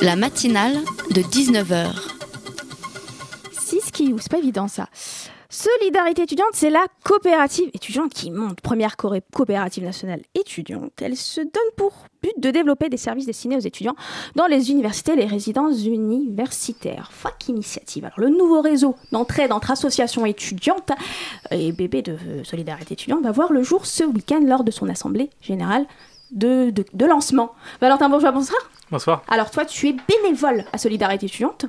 [0.00, 0.78] La matinale
[1.10, 2.11] de 19h.
[4.32, 4.88] Pas évident ça.
[5.50, 8.62] Solidarité étudiante, c'est la coopérative étudiante qui monte.
[8.62, 10.90] Première coopérative nationale étudiante.
[11.02, 13.94] Elle se donne pour but de développer des services destinés aux étudiants
[14.34, 17.10] dans les universités et les résidences universitaires.
[17.12, 18.06] FAC Initiative.
[18.06, 20.92] Alors, le nouveau réseau d'entraide entre associations étudiantes
[21.50, 25.28] et bébés de Solidarité étudiante va voir le jour ce week-end lors de son assemblée
[25.42, 25.84] générale
[26.32, 27.52] de, de, de lancement.
[27.80, 28.60] Valentin Bourgeois, bonsoir.
[28.90, 29.22] Bonsoir.
[29.28, 31.64] Alors toi, tu es bénévole à Solidarité étudiante.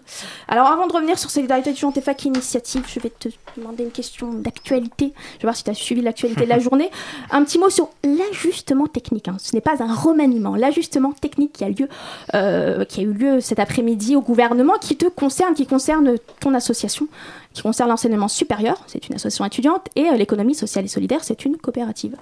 [0.49, 3.91] Alors avant de revenir sur Solidarité étudiante et FAC Initiative, je vais te demander une
[3.91, 5.14] question d'actualité.
[5.36, 6.91] Je vais voir si tu as suivi l'actualité de la journée.
[7.32, 9.30] Un petit mot sur l'ajustement technique.
[9.30, 9.38] hein.
[9.39, 10.57] Ce n'est pas un remaniement.
[10.57, 11.88] L'ajustement technique qui a, lieu,
[12.34, 16.53] euh, qui a eu lieu cet après-midi au gouvernement qui te concerne, qui concerne ton
[16.53, 17.07] association,
[17.53, 21.45] qui concerne l'enseignement supérieur, c'est une association étudiante, et euh, l'économie sociale et solidaire, c'est
[21.45, 22.18] une coopérative.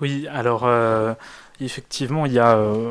[0.00, 1.14] Oui, alors euh,
[1.60, 2.90] effectivement, il y a euh,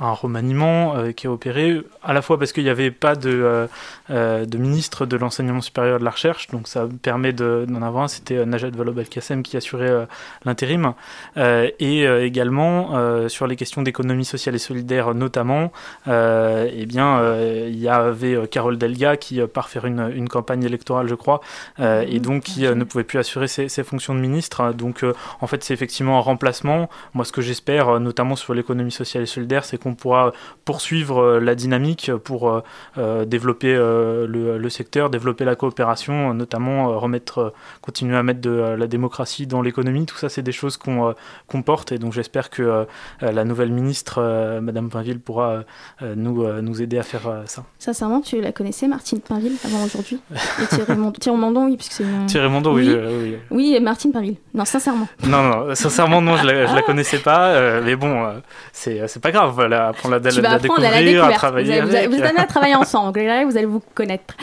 [0.00, 3.68] un remaniement euh, qui est opéré, à la fois parce qu'il n'y avait pas de,
[4.10, 8.04] de ministre de l'enseignement supérieur et de la recherche, donc ça permet de- d'en avoir
[8.04, 10.06] un, c'était Najat Vallaud-Belkacem qui assurait
[10.44, 10.92] l'intérim,
[11.36, 15.72] et également sur les questions d'économie sociale et solidaire notamment,
[16.06, 17.20] eh bien,
[17.66, 21.40] il y avait Carole Delga qui part faire une, une campagne électorale, je crois,
[21.80, 24.72] et donc qui ne pouvait plus assurer ses, ses fonctions de ministre.
[24.74, 26.88] Donc, euh, en fait, c'est effectivement un remplacement.
[27.14, 30.32] Moi, ce que j'espère, euh, notamment sur l'économie sociale et solidaire, c'est qu'on pourra
[30.64, 32.62] poursuivre euh, la dynamique pour
[32.98, 38.86] euh, développer le, le secteur, développer la coopération, notamment remettre, continuer à mettre de la
[38.86, 40.06] démocratie dans l'économie.
[40.06, 41.14] Tout ça, c'est des choses qu'on
[41.46, 42.86] qu'on porte, et donc j'espère que
[43.20, 45.64] la nouvelle ministre, Madame Pinville, pourra
[46.02, 47.64] nous, nous aider à faire ça.
[47.78, 50.20] Sincèrement, tu la connaissais, Martine Pinville, avant aujourd'hui?
[50.62, 52.04] Et Thierry Thierry Mondon, oui, puisque c'est.
[52.26, 53.36] Thierry Mondon, oui, je- oui.
[53.50, 54.36] Oui, et Martine Pinville.
[54.54, 55.08] Non, sincèrement.
[55.26, 58.40] Non, non, sincèrement, non, je la, je la connaissais pas, euh, mais bon, euh,
[58.72, 61.94] c'est pas grave, voilà, apprendre la, tu la vas apprendre la découvrir, à travailler vous,
[61.94, 64.34] allez, vous, allez, à travailler ensemble, vous allez vous connaître.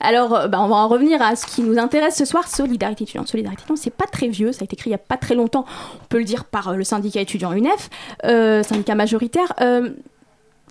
[0.00, 3.04] Alors, euh, bah, on va en revenir à ce qui nous intéresse ce soir, Solidarité
[3.04, 3.28] étudiante.
[3.28, 5.34] Solidarité étudiante, c'est pas très vieux, ça a été créé il y a pas très
[5.34, 7.90] longtemps, on peut le dire par euh, le syndicat étudiant UNEF,
[8.64, 9.52] syndicat majoritaire.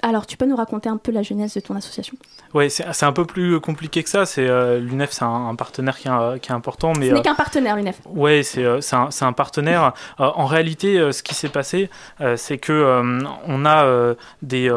[0.04, 2.16] Alors, tu peux nous raconter un peu la genèse de ton association?
[2.54, 4.26] Ouais, c'est un peu plus compliqué que ça.
[4.26, 7.14] C'est euh, l'UNEF, c'est un, un partenaire qui est, euh, qui est important, mais Ce
[7.14, 8.00] n'est euh, qu'un partenaire, l'UNEF.
[8.06, 9.94] Ouais, c'est un, un partenaire.
[10.20, 11.90] Euh, en réalité, ce qui s'est passé,
[12.36, 13.02] c'est que
[13.48, 14.70] on a des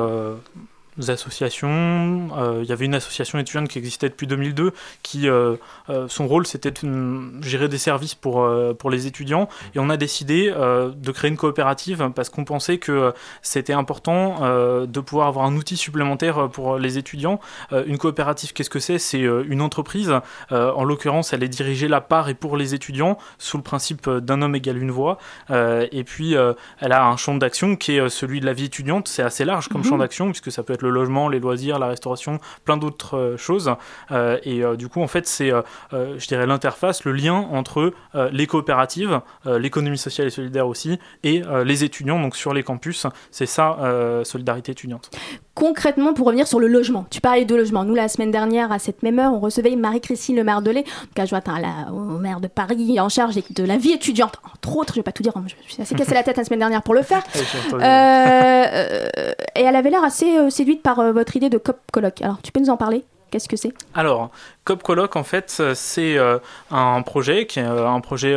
[1.08, 2.28] associations.
[2.36, 4.72] euh, Il y avait une association étudiante qui existait depuis 2002,
[5.02, 5.56] qui euh,
[5.90, 8.46] euh, son rôle c'était de hum, gérer des services pour
[8.78, 9.48] pour les étudiants.
[9.74, 14.40] Et on a décidé de créer une coopérative parce qu'on pensait que c'était important
[14.86, 17.40] de pouvoir avoir un outil supplémentaire pour les étudiants.
[17.72, 18.98] Une coopérative, qu'est-ce que c'est?
[18.98, 20.12] C'est une entreprise.
[20.50, 24.42] En l'occurrence, elle est dirigée là par et pour les étudiants sous le principe d'un
[24.42, 25.18] homme égale une voix.
[25.50, 26.34] Et puis,
[26.80, 29.08] elle a un champ d'action qui est celui de la vie étudiante.
[29.08, 29.88] C'est assez large comme Mhm.
[29.88, 33.36] champ d'action puisque ça peut être le logement, les loisirs, la restauration, plein d'autres euh,
[33.36, 33.70] choses.
[34.10, 35.50] Euh, et euh, du coup, en fait, c'est,
[35.92, 37.92] je dirais, l'interface, le lien entre
[38.32, 43.06] les coopératives, l'économie sociale et solidaire aussi, et les étudiants, donc sur les campus.
[43.30, 45.10] C'est ça, solidarité étudiante.
[45.58, 47.82] Concrètement, pour revenir sur le logement, tu parlais de logement.
[47.82, 51.48] Nous, la semaine dernière, à cette même heure, on recevait Marie-Christine Le Mardelet, donc adjointe
[51.48, 54.34] à la- au maire de Paris, en charge de la vie étudiante.
[54.54, 56.36] Entre autres, je vais pas tout dire, hein, je me suis assez cassé la tête
[56.36, 57.24] la semaine dernière pour le faire.
[57.66, 57.82] Entendu.
[57.82, 61.78] Euh, euh, et elle avait l'air assez euh, séduite par euh, votre idée de COP
[61.92, 62.22] Colloque.
[62.22, 63.04] Alors, tu peux nous en parler?
[63.32, 63.72] Qu'est-ce que c'est?
[63.94, 64.30] Alors,
[64.68, 66.38] Cop Colloque, en fait, euh, c'est euh,
[66.70, 68.36] un projet qui est euh, un projet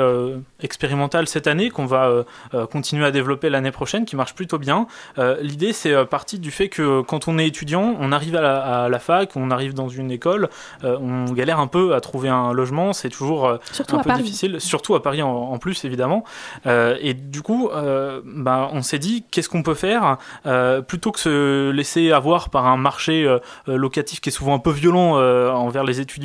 [0.61, 2.23] expérimental cette année qu'on va
[2.71, 4.88] continuer à développer l'année prochaine, qui marche plutôt bien.
[5.41, 8.89] L'idée, c'est partie du fait que quand on est étudiant, on arrive à la, à
[8.89, 10.49] la fac, on arrive dans une école,
[10.84, 14.23] on galère un peu à trouver un logement, c'est toujours Surtout un peu Paris.
[14.23, 16.23] difficile, surtout à Paris en, en plus évidemment.
[16.65, 17.69] Et du coup,
[18.25, 20.17] bah, on s'est dit qu'est-ce qu'on peut faire
[20.88, 23.27] plutôt que se laisser avoir par un marché
[23.65, 26.20] locatif qui est souvent un peu violent envers les étudiants.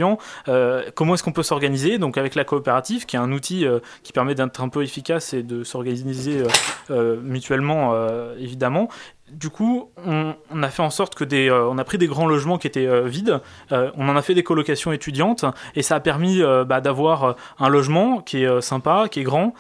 [0.49, 1.99] Euh, comment est-ce qu'on peut s'organiser?
[1.99, 5.35] Donc avec la coopérative, qui est un outil euh, qui permet d'être un peu efficace
[5.35, 6.43] et de s'organiser
[6.91, 7.95] euh, mutuellement
[8.39, 8.89] évidemment.
[9.33, 12.07] Du coup, on, on a fait en sorte que des, euh, on a pris des
[12.07, 13.41] grands logements qui étaient euh, vides,
[13.73, 17.69] euh, on en a fait des colocations étudiantes, et ça a permis bah, d'avoir un
[17.69, 19.53] logement qui est sympa, qui est grand,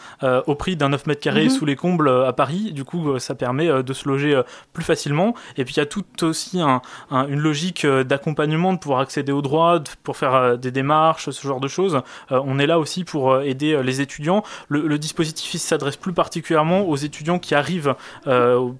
[0.46, 1.50] au prix d'un 9 mètres carrés Mhm.
[1.50, 2.72] sous les combles à Paris.
[2.72, 4.40] Du coup, ça permet de se loger
[4.72, 5.34] plus facilement.
[5.56, 9.32] Et puis il y a tout aussi un- un- une logique d'accompagnement, de pouvoir accéder
[9.32, 12.00] aux droits, de- pour faire des démarches, ce genre de choses.
[12.30, 14.42] On est là aussi pour aider les étudiants.
[14.68, 17.94] Le, le dispositif s'adresse plus particulièrement aux étudiants qui arrivent,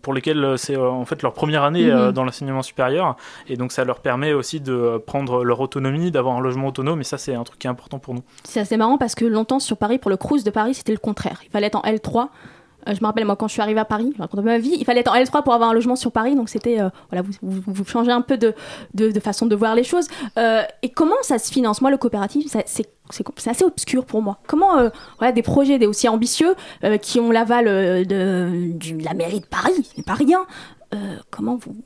[0.02, 2.12] pour lesquels euh, c'est euh, en fait leur première année euh, Mhm.
[2.12, 3.16] dans l'enseignement supérieur.
[3.48, 7.00] Et donc ça leur permet aussi de euh, prendre leur autonomie, d'avoir un logement autonome.
[7.00, 8.22] Et ça, c'est un truc qui est important pour nous.
[8.44, 10.98] C'est assez marrant parce que longtemps sur Paris, pour le Crous de Paris, c'était le
[10.98, 11.40] contraire.
[11.44, 12.28] Il fallait être en L3.
[12.88, 14.76] Euh, je me rappelle, moi, quand je suis arrivée à Paris, je raconte ma vie,
[14.78, 16.34] il fallait être en L3 pour avoir un logement sur Paris.
[16.34, 16.80] Donc, c'était.
[16.80, 18.54] euh, voilà, vous, vous, changez un peu de,
[18.94, 20.08] de, façon de voir les choses.
[20.38, 21.80] Euh, et comment ça se finance?
[21.80, 22.86] Moi, le coopératif, c'est.
[23.46, 24.38] Assez obscur pour moi.
[24.48, 26.56] Comment voilà, des projets aussi ambitieux
[27.00, 30.44] qui ont l'aval de, de la mairie de Paris, c'est pas rien.
[31.30, 31.76] comment vous,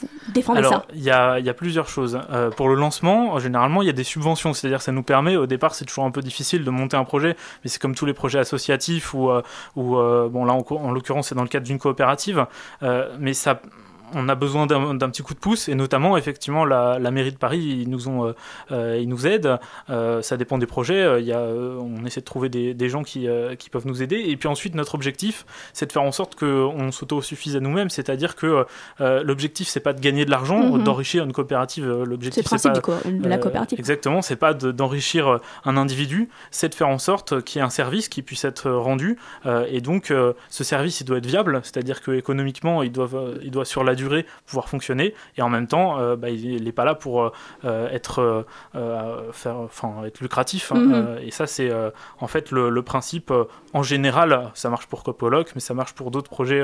[0.00, 0.86] vous défendez Alors, ça.
[0.94, 2.20] il y a, il y a plusieurs choses.
[2.30, 5.46] Euh, pour le lancement, généralement, il y a des subventions, c'est-à-dire ça nous permet, au
[5.46, 8.14] départ, c'est toujours un peu difficile de monter un projet, mais c'est comme tous les
[8.14, 9.42] projets associatifs ou, euh,
[9.76, 12.46] ou euh, bon là, en, en l'occurrence, c'est dans le cadre d'une coopérative,
[13.18, 13.60] mais ça
[14.14, 17.36] on a besoin d'un petit coup de pouce et notamment effectivement la, la mairie de
[17.36, 18.32] Paris ils nous ont euh,
[18.72, 19.58] euh, ils nous aident
[19.90, 22.88] Euh, ça dépend des projets Euh, il y a, on essaie de trouver des, des
[22.88, 26.02] gens qui, euh, qui peuvent nous aider et puis ensuite notre objectif c'est de faire
[26.02, 28.64] en sorte qu'on s'auto-suffise à nous-mêmes c'est-à-dire que
[29.00, 30.84] l'objectif c'est pas de gagner de l'argent Mhm.
[30.84, 33.78] d'enrichir une coopérative l'objectif C'est le principe pas, co- de la coopérative.
[33.78, 37.66] exactement c'est pas de- d'enrichir un individu c'est de faire en sorte qu'il y ait
[37.66, 39.18] un service qui puisse être rendu
[39.70, 40.12] et donc
[40.50, 43.08] ce service il doit être viable c'est-à-dire que économiquement il doit,
[43.42, 46.72] il doit sur la durée pouvoir fonctionner et en même temps euh, bah, il n'est
[46.72, 47.30] pas là pour euh,
[47.64, 48.46] euh, être
[49.32, 50.78] faire enfin être lucratif hein.
[50.78, 51.18] Mhm.
[51.22, 51.70] Et ça c'est
[52.20, 53.32] en fait le, le principe
[53.74, 56.62] en général ça marche pour Copoloc mais ça marche pour d'autres projets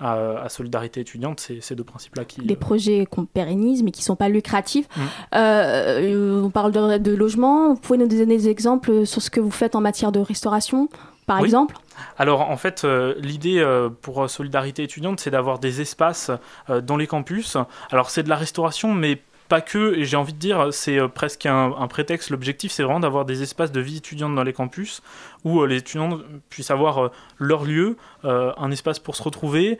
[0.00, 3.90] à, à solidarité étudiante c'est ces deux principes là qui des projets qu'on pérennise mais
[3.90, 4.88] qui sont pas lucratifs.
[4.96, 5.00] Mm.
[5.34, 7.74] Euh, on parle de, de logement.
[7.74, 10.88] Vous pouvez nous donner des exemples sur ce que vous faites en matière de restauration,
[11.30, 11.44] par Oui.
[11.46, 11.76] exemple
[12.18, 16.30] Alors en fait, euh, l'idée euh, pour euh, Solidarité étudiante, c'est d'avoir des espaces
[16.68, 17.56] euh, dans les campus.
[17.90, 21.44] Alors c'est de la restauration, mais pas que, et j'ai envie de dire, c'est presque
[21.46, 22.30] un, un prétexte.
[22.30, 25.02] L'objectif, c'est vraiment d'avoir des espaces de vie étudiante dans les campus
[25.44, 26.18] où euh, les étudiants
[26.48, 29.78] puissent avoir euh, leur lieu, euh, un espace pour se retrouver,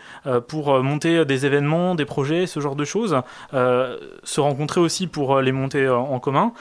[0.48, 3.20] pour monter des événements, des projets, ce genre de choses,
[3.52, 6.52] se rencontrer aussi pour les monter en commun.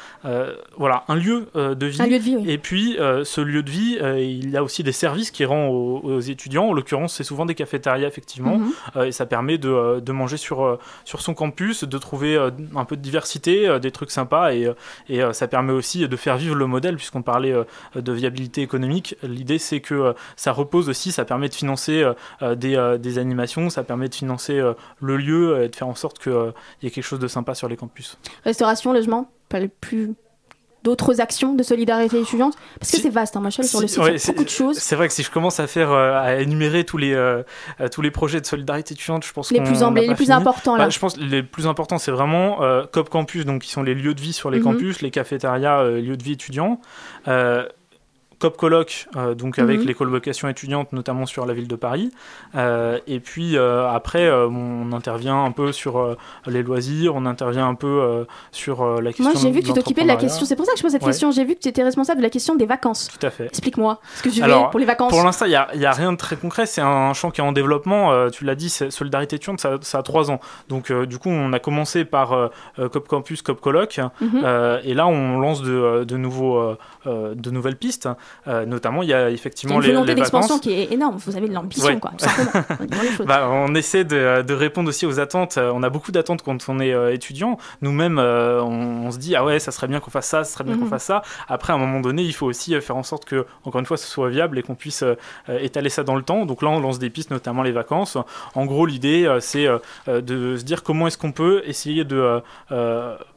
[0.77, 2.01] Voilà, un lieu de vie.
[2.01, 2.49] Un lieu de vie, oui.
[2.49, 6.01] Et puis, ce lieu de vie, il y a aussi des services qui rend aux,
[6.03, 6.67] aux étudiants.
[6.67, 8.57] En l'occurrence, c'est souvent des cafétérias, effectivement.
[8.57, 9.03] Mhm.
[9.05, 12.37] Et ça permet de, de manger sur, sur son campus, de trouver
[12.75, 14.53] un peu de diversité, des trucs sympas.
[14.53, 14.69] Et,
[15.07, 17.55] et ça permet aussi de faire vivre le modèle, puisqu'on parlait
[17.95, 19.15] de viabilité économique économique.
[19.23, 23.17] L'idée, c'est que euh, ça repose aussi, ça permet de financer euh, euh, des, des
[23.17, 24.61] animations, ça permet de financer
[25.01, 27.67] le lieu et de faire en sorte qu'il y ait quelque chose de sympa sur
[27.67, 28.17] les campus.
[28.43, 30.13] Restauration, logement, pas le plus
[30.81, 32.55] d'autres actions de solidarité étudiante?
[32.79, 34.15] Parce que Si- c'est vaste, hein, moi je suis sur le Si- site, il y
[34.15, 34.77] a beaucoup de choses.
[34.77, 37.43] C'est vrai que si je commence à faire euh, à énumérer tous les euh,
[37.91, 40.85] tous les projets de solidarité étudiante, je pense Les qu'on plus, les plus importants là.
[40.85, 43.93] Bah, je pense les plus importants, c'est vraiment euh, COP Campus, donc qui sont les
[43.93, 44.63] lieux de vie sur les Mhm.
[44.63, 46.79] campus, les cafétérias, lieux de vie étudiants.
[48.39, 49.85] COP Colloque, euh, donc avec Mhm.
[49.87, 52.09] les colocations étudiantes, notamment sur la ville de Paris.
[52.55, 56.15] Euh, et puis euh, après, on intervient un peu sur
[56.47, 59.23] les loisirs, on intervient un peu sur la question.
[59.25, 60.91] Moi j'ai vu que tu t'occupais de la question, c'est pour ça que je pose
[60.91, 61.09] cette Ouais.
[61.09, 63.09] question, j'ai vu que tu étais responsable de la question des vacances.
[63.19, 63.45] Tout à fait.
[63.45, 65.11] Explique-moi ce que tu fais Alors, pour les vacances.
[65.11, 66.65] Pour l'instant, il n'y a, y a rien de très concret.
[66.65, 68.29] C'est un champ qui est en développement.
[68.29, 70.39] Tu l'as dit, Solidarité étudiante, ça, ça a trois ans.
[70.69, 73.99] Donc, du coup, on a commencé par Cop Campus, Cop Colloque.
[74.21, 74.79] Mhm.
[74.83, 76.75] Et là, on lance de, de, nouveaux,
[77.05, 78.07] de nouvelles pistes.
[78.47, 80.61] Euh, notamment, il y a effectivement les, volonté les d'expansion vacances.
[80.61, 81.99] qui est énorme, vous avez de l'ambition Ouais.
[81.99, 82.11] quoi.
[83.19, 83.25] On.
[83.25, 85.57] Bah, on essaie de, de répondre aussi aux attentes.
[85.57, 87.57] Euh, On a beaucoup d'attentes quand on est euh, étudiant.
[87.81, 90.53] Nous-mêmes, euh, on, on se dit ah ouais, ça serait bien qu'on fasse ça, ça
[90.53, 90.81] serait bien Mhm.
[90.83, 91.21] qu'on fasse ça.
[91.47, 93.97] Après, à un moment donné, il faut aussi faire en sorte que, encore une fois,
[93.97, 95.03] ce soit viable et qu'on puisse
[95.47, 96.45] étaler ça dans le temps.
[96.45, 98.17] Donc là, on lance des pistes, notamment les vacances.
[98.55, 99.67] En gros, l'idée, c'est
[100.07, 102.41] de se dire comment est-ce qu'on peut essayer de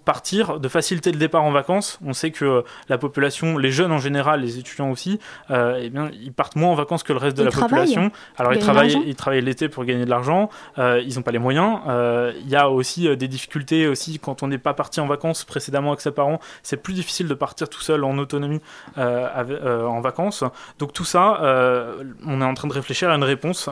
[0.05, 1.99] partir, de faciliter le départ en vacances.
[2.05, 5.19] On sait que euh, la population, les jeunes en général, les étudiants aussi,
[5.51, 8.11] euh, eh bien, ils partent moins en vacances que le reste de Ils la population.
[8.39, 10.51] Alors, ils travaillent, ils travaillent l'été pour gagner de l'argent.
[10.79, 11.79] Euh, ils n'ont pas les moyens.
[11.89, 15.45] Euh, Il y a aussi des difficultés aussi quand on n'est pas parti en vacances
[15.45, 16.39] précédemment avec ses parents.
[16.63, 18.61] C'est plus difficile de partir tout seul en autonomie
[18.97, 20.45] avec- en vacances.
[20.79, 21.41] Donc tout ça,
[22.27, 23.69] on est en train de réfléchir à une réponse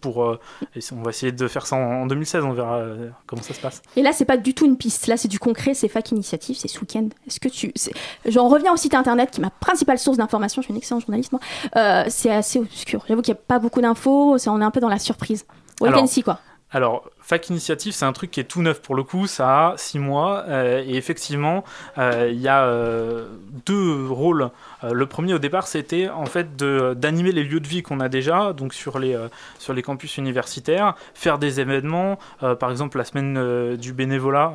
[0.00, 0.38] pour.
[0.76, 2.44] et on va essayer de faire ça en, en 2016.
[2.44, 2.80] On verra
[3.26, 3.82] comment ça se passe.
[3.96, 5.06] Et là, c'est pas du tout une piste.
[5.06, 7.08] Là, c'est du concret, c'est fac initiative, c'est ce week-end.
[7.26, 7.72] Est-ce que tu.
[8.26, 10.62] J'en reviens au site internet qui est ma principale source d'information.
[10.62, 11.40] Je suis une excellente journaliste, moi.
[11.76, 13.04] Euh, c'est assez obscur.
[13.06, 14.36] J'avoue qu'il n'y a pas beaucoup d'infos.
[14.46, 15.44] On est un peu dans la surprise.
[15.82, 16.38] Alors, and see, quoi.
[16.72, 19.76] Alors, Fac Initiative, c'est un truc qui est tout neuf pour le coup, ça a
[19.76, 21.64] six mois, euh, et effectivement,
[21.98, 23.26] euh, il y a euh,
[23.66, 24.50] deux rôles.
[24.82, 28.52] Le premier, au départ, c'était en fait d'animer les lieux de vie qu'on a déjà,
[28.52, 29.16] donc sur les,
[29.60, 32.18] sur les campus universitaires, faire des événements,
[32.58, 34.52] par exemple la semaine du bénévolat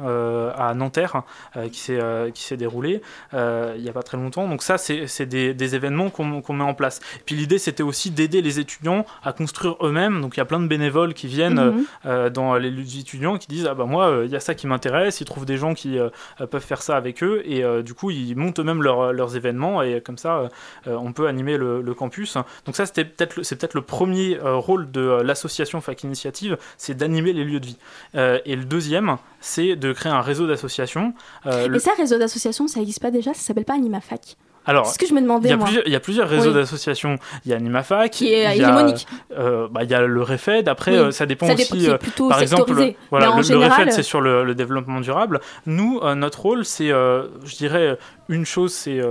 [0.57, 1.23] à Nanterre,
[1.71, 3.01] qui s'est déroulée
[3.31, 4.49] il n'y a pas très longtemps.
[4.49, 6.99] Donc ça, c'est des, des événements qu'on qu'on met en place.
[7.25, 10.19] Puis l'idée, c'était aussi d'aider les étudiants à construire eux-mêmes.
[10.19, 11.85] Donc il y a plein de bénévoles qui viennent Mhm.
[12.07, 14.55] Euh, dans les lieux étudiants qui disent ah bah moi euh, il y a ça
[14.55, 16.09] qui m'intéresse ils trouvent des gens qui euh,
[16.49, 20.01] peuvent faire ça avec eux et du coup ils montent eux-mêmes leurs- leurs événements et
[20.01, 20.49] comme ça
[20.85, 22.37] on peut animer le, le campus.
[22.65, 27.33] Donc ça c'était peut-être c'est peut-être le premier rôle de l'association Fac Initiative c'est d'animer
[27.33, 27.77] les lieux de vie.
[28.13, 31.13] Et le deuxième c'est de créer un réseau d'associations
[31.45, 33.33] Euh, le- ça, réseau d'associations, ça n'existe pas déjà?
[33.33, 34.35] Ça s'appelle pas Animafac
[34.67, 36.29] alors C'est ce que je me il demandais, y, a plusieurs, il y a plusieurs
[36.29, 36.55] réseaux Oui.
[36.55, 37.17] d'associations.
[37.45, 39.07] Il y a Animafac, Qui est, euh, il y a, hégémonique.
[39.37, 40.67] euh, bah, il y a le REFED.
[40.69, 40.97] Après, Oui.
[40.97, 41.89] euh, ça dépend Ça aussi.
[41.99, 42.73] plutôt par exemple,
[43.09, 45.39] voilà, le, général, REFED, c'est sur le, le développement durable.
[45.65, 47.97] Nous, euh, notre rôle, c'est, euh, je dirais,
[48.29, 49.01] une chose, c'est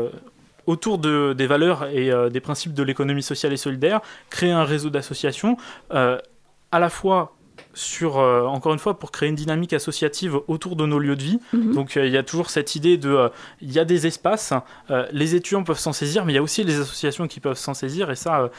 [0.66, 4.00] autour de, des valeurs et des principes de l'économie sociale et solidaire,
[4.30, 5.56] créer un réseau d'associations,
[5.90, 7.35] à la fois
[7.76, 11.22] sur, euh, encore une fois, pour créer une dynamique associative autour de nos lieux de
[11.22, 11.38] vie.
[11.52, 11.74] Mhm.
[11.74, 13.28] Donc euh, il y a toujours cette idée de, euh,
[13.60, 14.52] il y a des espaces,
[15.12, 17.74] les étudiants peuvent s'en saisir, mais il y a aussi les associations qui peuvent s'en
[17.74, 18.50] saisir, et ça,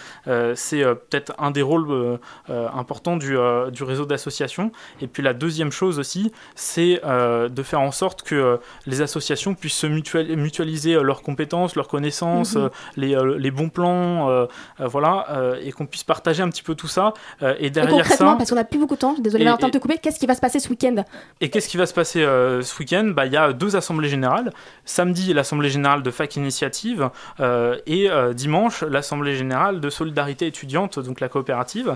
[0.56, 3.36] c'est peut-être un des rôles importants du,
[3.72, 4.72] du réseau d'associations.
[5.02, 9.78] Et puis la deuxième chose aussi, c'est de faire en sorte que les associations puissent
[9.78, 12.70] se mutual- mutualiser leurs compétences, leurs connaissances, Mhm.
[12.98, 14.48] les, les bons plans,
[14.80, 17.14] voilà, et qu'on puisse partager un petit peu tout ça.
[17.60, 19.78] et concrètement, ça, parce qu'on n'a plus beaucoup de temps, désolé Et- Valentin de te
[19.78, 21.04] couper, qu'est-ce qui va se passer ce week-end?
[21.42, 23.12] Et qu'est-ce qui va se passer euh, ce week-end?
[23.16, 24.52] Bah, Il y a deux assemblées générales.
[24.86, 31.00] Samedi, l'assemblée générale de Fac Initiative euh, et euh, dimanche, l'assemblée générale de Solidarité étudiante,
[31.00, 31.96] donc la coopérative.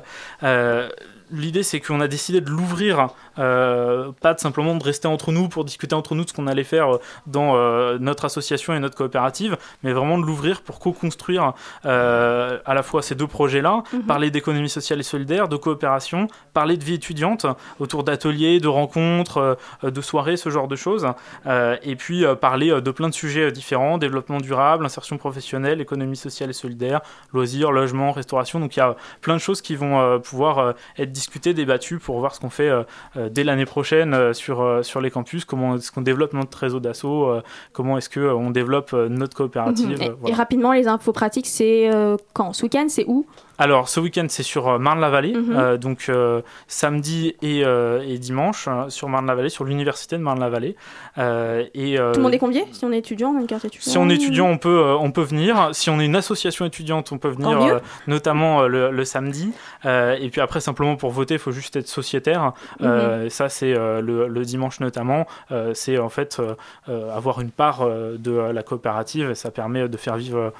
[1.31, 3.07] Euh, L'idée, c'est qu'on a décidé de l'ouvrir,
[3.39, 6.47] euh, pas de simplement de rester entre nous pour discuter entre nous de ce qu'on
[6.47, 11.53] allait faire dans euh, notre association et notre coopérative, mais vraiment de l'ouvrir pour co-construire
[11.85, 14.01] euh, à la fois ces deux projets-là, Mhm.
[14.03, 17.45] parler d'économie sociale et solidaire, de coopération, parler de vie étudiante
[17.79, 21.07] autour d'ateliers, de rencontres, euh, de soirées, ce genre de choses,
[21.47, 25.17] euh, et puis euh, parler euh, de plein de sujets euh, différents, développement durable, insertion
[25.17, 27.01] professionnelle, économie sociale et solidaire,
[27.33, 30.73] loisirs, logement, restauration, donc il y a plein de choses qui vont euh, pouvoir euh,
[30.97, 31.20] être discutées,
[31.53, 32.83] débattues pour voir ce qu'on fait euh,
[33.17, 36.79] euh, dès l'année prochaine euh, sur, sur les campus, comment est-ce qu'on développe notre réseau
[36.79, 37.41] d'assaut,
[37.73, 39.97] comment est-ce qu'on développe notre coopérative.
[39.97, 40.01] Mhm.
[40.01, 40.35] Et, voilà.
[40.35, 41.89] et rapidement, les infos pratiques, c'est
[42.33, 42.53] quand?
[42.53, 43.25] Ce week-end, c'est où?
[43.57, 45.55] Alors, ce week-end, c'est sur euh, Marne-la-Vallée, Mhm.
[45.55, 50.75] euh, donc euh, samedi et, euh, et dimanche euh, sur Marne-la-Vallée, sur l'université de Marne-la-Vallée.
[51.17, 52.65] Et, Tout le monde est convié?
[52.71, 53.87] Si on est étudiant, on a une carte étudiante?
[53.91, 55.69] si on est étudiant, on peut, on peut venir.
[55.73, 59.51] Si on est une association étudiante, on peut venir, notamment le, le samedi.
[59.85, 62.53] Et puis après, simplement pour voter, il faut juste être sociétaire.
[62.81, 65.27] Euh, Ça, c'est le, le dimanche notamment.
[65.73, 66.41] C'est en fait
[66.87, 69.29] avoir une part de la coopérative.
[69.31, 70.53] Et ça permet de faire vivre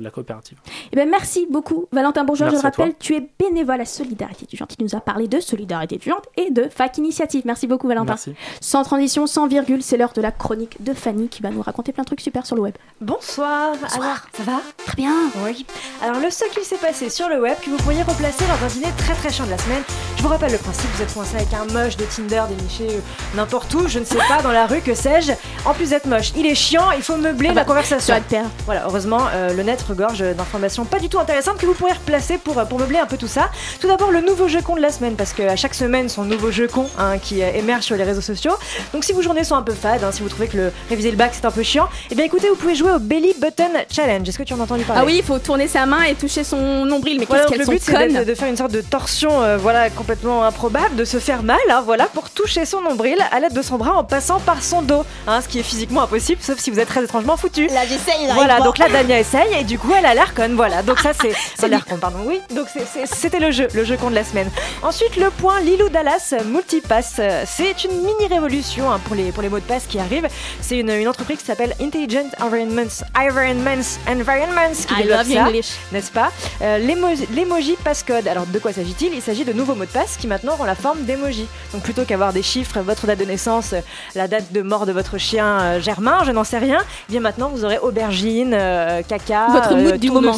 [0.00, 0.58] la coopérative.
[0.92, 2.46] Eh ben, merci beaucoup, Valentin Bourgeois.
[2.46, 2.84] Merci je le toi.
[2.84, 4.74] rappelle, tu es bénévole à Solidarité étudiante.
[4.78, 7.42] Il nous a parlé de Solidarité étudiante et de Fac Initiative.
[7.46, 8.12] Merci beaucoup, Valentin.
[8.14, 8.34] Merci.
[8.60, 11.92] Sans transition, sans virgule, c'est l'heure de la chronique de Fanny qui va nous raconter
[11.92, 12.74] plein de trucs super sur le web.
[13.00, 13.72] Bonsoir.
[13.94, 14.60] Alors, ça va?
[14.84, 15.12] Très bien.
[15.44, 15.66] Oui.
[16.02, 18.68] Alors, le ce qu'il s'est passé sur le web que vous pourriez replacer dans un
[18.68, 19.82] dîner très très chiant de la semaine.
[20.16, 23.00] Je vous rappelle le principe, vous êtes coincé avec un moche de Tinder déniché euh,
[23.36, 25.32] n'importe où, je ne sais pas, dans la rue, que sais-je?
[25.64, 28.14] En plus d'être moche, il est chiant, il faut meubler Ah la bah, conversation.
[28.16, 28.50] te perdre.
[28.64, 32.38] Voilà, heureusement, euh, le net regorge d'informations pas du tout intéressantes que vous pourrez replacer
[32.38, 33.50] pour, pour meubler un peu tout ça.
[33.80, 36.50] Tout d'abord, le nouveau jeu con de la semaine, parce qu'à chaque semaine, son nouveau
[36.50, 38.52] jeu con hein, qui euh, émerge sur les réseaux sociaux.
[38.92, 41.10] Donc, si vos journées sont un peu fades, hein, si vous trouvez que le réviser
[41.10, 43.70] le bac c'est un peu chiant, eh bien écoutez, vous pouvez jouer au Belly Button
[43.90, 44.28] Challenge.
[44.28, 45.02] Est-ce que tu en as entendu parler?
[45.02, 47.18] Ah oui, il faut tourner sa main et toucher son nombril.
[47.20, 48.72] Mais voilà, qu'est-ce donc qu'elles le sont but c'est connes d'être- de faire une sorte
[48.72, 52.80] de torsion euh, voilà, complètement improbable, de se faire mal, hein, voilà, pour toucher son
[52.80, 55.62] nombril à l'aide de son bras en passant par son dos, hein, ce qui est
[55.62, 57.66] physiquement impossible, sauf si vous êtes très étrangement foutu.
[57.68, 60.82] Là, j'essaye, Voilà, donc là Dania essaye et du coup elle a l'air conne, voilà.
[60.82, 62.18] Donc ça c'est C'est l'air con, pardon.
[62.24, 64.50] Oui, donc c'est- c'est- c'était le jeu, le jeu con de la semaine.
[64.82, 69.48] Ensuite le point Lilou Dallas Multipass, c'est une mini révolution hein, pour les pour les
[69.48, 70.28] mots de passe qui arrivent.
[70.60, 72.82] C'est une, une entreprise qui s'appelle Intelligent Environments,
[73.18, 75.68] Environments, Environments qui I développe love ça English.
[75.92, 76.30] n'est-ce pas?
[76.62, 78.28] Euh, l'emo- L'emoji passcode.
[78.28, 79.14] Alors de quoi s'agit-il?
[79.14, 81.46] Il s'agit de nouveaux mots de passe qui maintenant auront la forme d'emoji.
[81.72, 83.74] Donc plutôt qu'avoir des chiffres, votre date de naissance,
[84.14, 87.20] la date de mort de votre chien euh, Germain, je n'en sais rien, eh bien
[87.20, 90.32] maintenant vous aurez aubergine, euh, caca, Votre mood euh, du moment,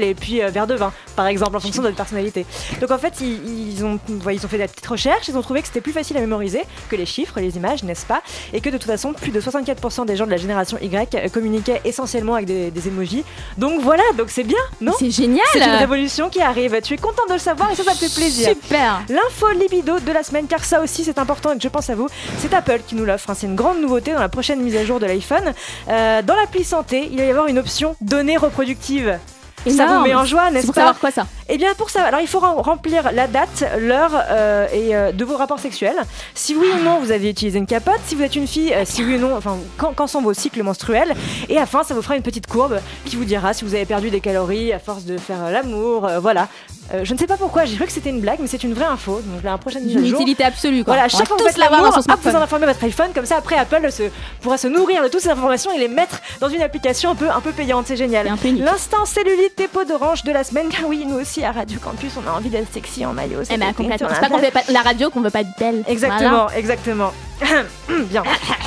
[0.00, 2.46] et puis euh, verre de vin, par exemple, en fonction de votre personnalité.
[2.80, 3.98] Donc en fait, ils, ils ont,
[4.30, 6.62] ils ont fait des petites recherches, ils ont trouvé que c'était plus facile à mémoriser
[6.88, 8.22] que les chiffres, les images, n'est-ce pas?
[8.52, 11.80] Et que de toute façon, plus de 64% des gens de la génération Y communiquaient
[11.84, 13.24] essentiellement avec des, des emojis.
[13.58, 14.92] Donc voilà, donc c'est bien, non?
[14.98, 16.80] C'est génial c'est une révolution qui arrive.
[16.82, 18.48] Tu es content de le savoir et ça, ça te fait plaisir.
[18.48, 21.90] Super L'info libido de la semaine, car ça aussi c'est important et que je pense
[21.90, 22.08] à vous,
[22.38, 23.30] c'est Apple qui nous l'offre.
[23.30, 23.34] hein.
[23.36, 25.52] C'est une grande nouveauté dans la prochaine mise à jour de l'iPhone.
[25.88, 29.18] Euh, dans l'appli santé, il va y avoir une option données reproductives.
[29.66, 32.02] Ça vous met en joie, n'est-ce pour pas savoir quoi ça Eh bien, pour ça,
[32.04, 35.96] alors il faut rem- remplir la date, l'heure euh, et euh, de vos rapports sexuels.
[36.34, 38.82] Si oui ou non vous avez utilisé une capote, si vous êtes une fille, euh,
[38.84, 41.14] si oui ou non, enfin, quand, quand sont vos cycles menstruels.
[41.48, 43.74] Et à la fin, ça vous fera une petite courbe qui vous dira si vous
[43.74, 46.10] avez perdu des calories à force de faire l'amour.
[46.20, 46.48] voilà.
[46.92, 48.74] Euh, je ne sais pas pourquoi, j'ai cru que c'était une blague, mais c'est une
[48.74, 49.20] vraie info.
[49.24, 50.20] Donc la prochaine mise à Une jour.
[50.20, 50.94] utilité absolue quoi.
[50.94, 53.36] Voilà, chaque fois que vous faites l'amour, hop, vous en informez votre iPhone, comme ça
[53.36, 54.04] après Apple se,
[54.42, 57.30] pourra se nourrir de toutes ces informations et les mettre dans une application un peu,
[57.30, 58.26] un peu payante, c'est génial.
[58.58, 62.12] L'instant cellulite et peau d'orange de la semaine, car oui, nous aussi à Radio Campus,
[62.22, 63.40] on a envie d'être sexy en maillot.
[63.50, 64.08] Eh ben complètement.
[64.12, 65.84] C'est pas qu'on fait pas la radio qu'on veut pas être belle.
[65.88, 67.12] Exactement, exactement.
[67.88, 68.22] Bien.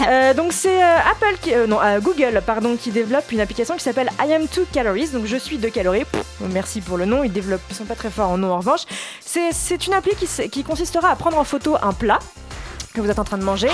[0.08, 4.10] Euh, donc c'est euh, Apple qui, euh, Google pardon, qui développe une application qui s'appelle
[4.20, 5.10] I am 2 calories.
[5.10, 6.06] Donc je suis 2 calories.
[6.40, 7.24] Merci pour le nom.
[7.24, 8.82] Ils développent, ils sont pas très forts en nom en revanche.
[9.22, 12.20] C'est une appli qui, qui consistera à prendre en photo un plat
[12.98, 13.70] que vous êtes en train de manger.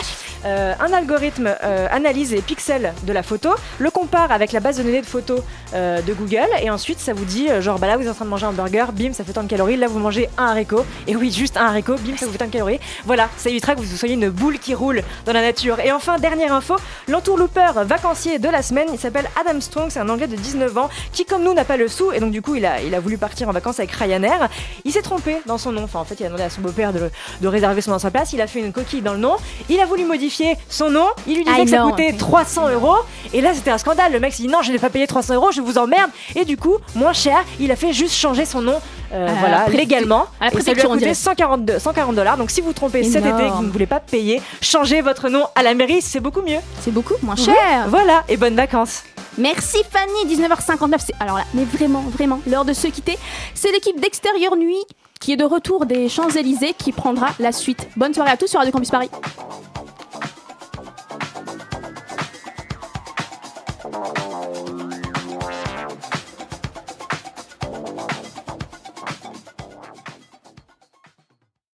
[0.46, 3.50] Euh, un algorithme euh, analyse les pixels de la photo,
[3.80, 5.42] le compare avec la base de données de photos
[5.74, 8.26] euh, de Google, et ensuite ça vous dit, genre, bah là vous êtes en train
[8.26, 10.86] de manger un burger, bim, ça fait tant de calories, là vous mangez un haricot,
[11.08, 12.80] et oui, juste un haricot, bim, ça vous fait tant de calories.
[13.06, 15.80] Voilà, ça évitera que vous soyez une boule qui roule dans la nature.
[15.80, 16.76] Et enfin, dernière info,
[17.08, 20.90] l'entourlooper vacancier de la semaine, il s'appelle Adam Strong, c'est un anglais de 19 ans,
[21.14, 23.00] qui comme nous n'a pas le sou, et donc du coup il a, il a
[23.00, 24.50] voulu partir en vacances avec Ryanair.
[24.84, 26.92] Il s'est trompé dans son nom, enfin en fait il a demandé à son beau-père
[26.92, 27.10] de,
[27.42, 29.36] de réserver son nom à sa place, il a fait une coquille dans le nom,
[29.70, 32.18] il a voulu modifier son nom, il lui disait Ah que ça non, coûtait ok.
[32.18, 32.96] 300 euros,
[33.34, 35.36] et là c'était un scandale, le mec s'est dit non je n'ai pas payé 300
[35.36, 38.62] euros, je vous emmerde, et du coup, moins cher, il a fait juste changer son
[38.62, 38.80] nom,
[39.14, 41.14] euh, la voilà, légalement, à la et ça lui a coûté dirait.
[41.14, 43.66] 142 140 dollars, donc si vous trompez cet été et que vous Énorme.
[43.68, 46.60] ne voulez pas payer, changez votre nom à la mairie, c'est beaucoup mieux.
[46.82, 47.86] C'est beaucoup moins Oui, cher.
[47.88, 49.04] Voilà, et bonnes vacances.
[49.38, 50.96] Merci Fanny, 19h59.
[51.08, 53.18] C'est alors là, mais vraiment, vraiment, l'heure de se quitter.
[53.56, 54.84] C'est l'équipe d'Extérieur Nuit
[55.24, 57.88] qui est de retour des Champs-Élysées qui prendra la suite.
[57.96, 59.10] Bonne soirée à tous sur Radio Campus Paris.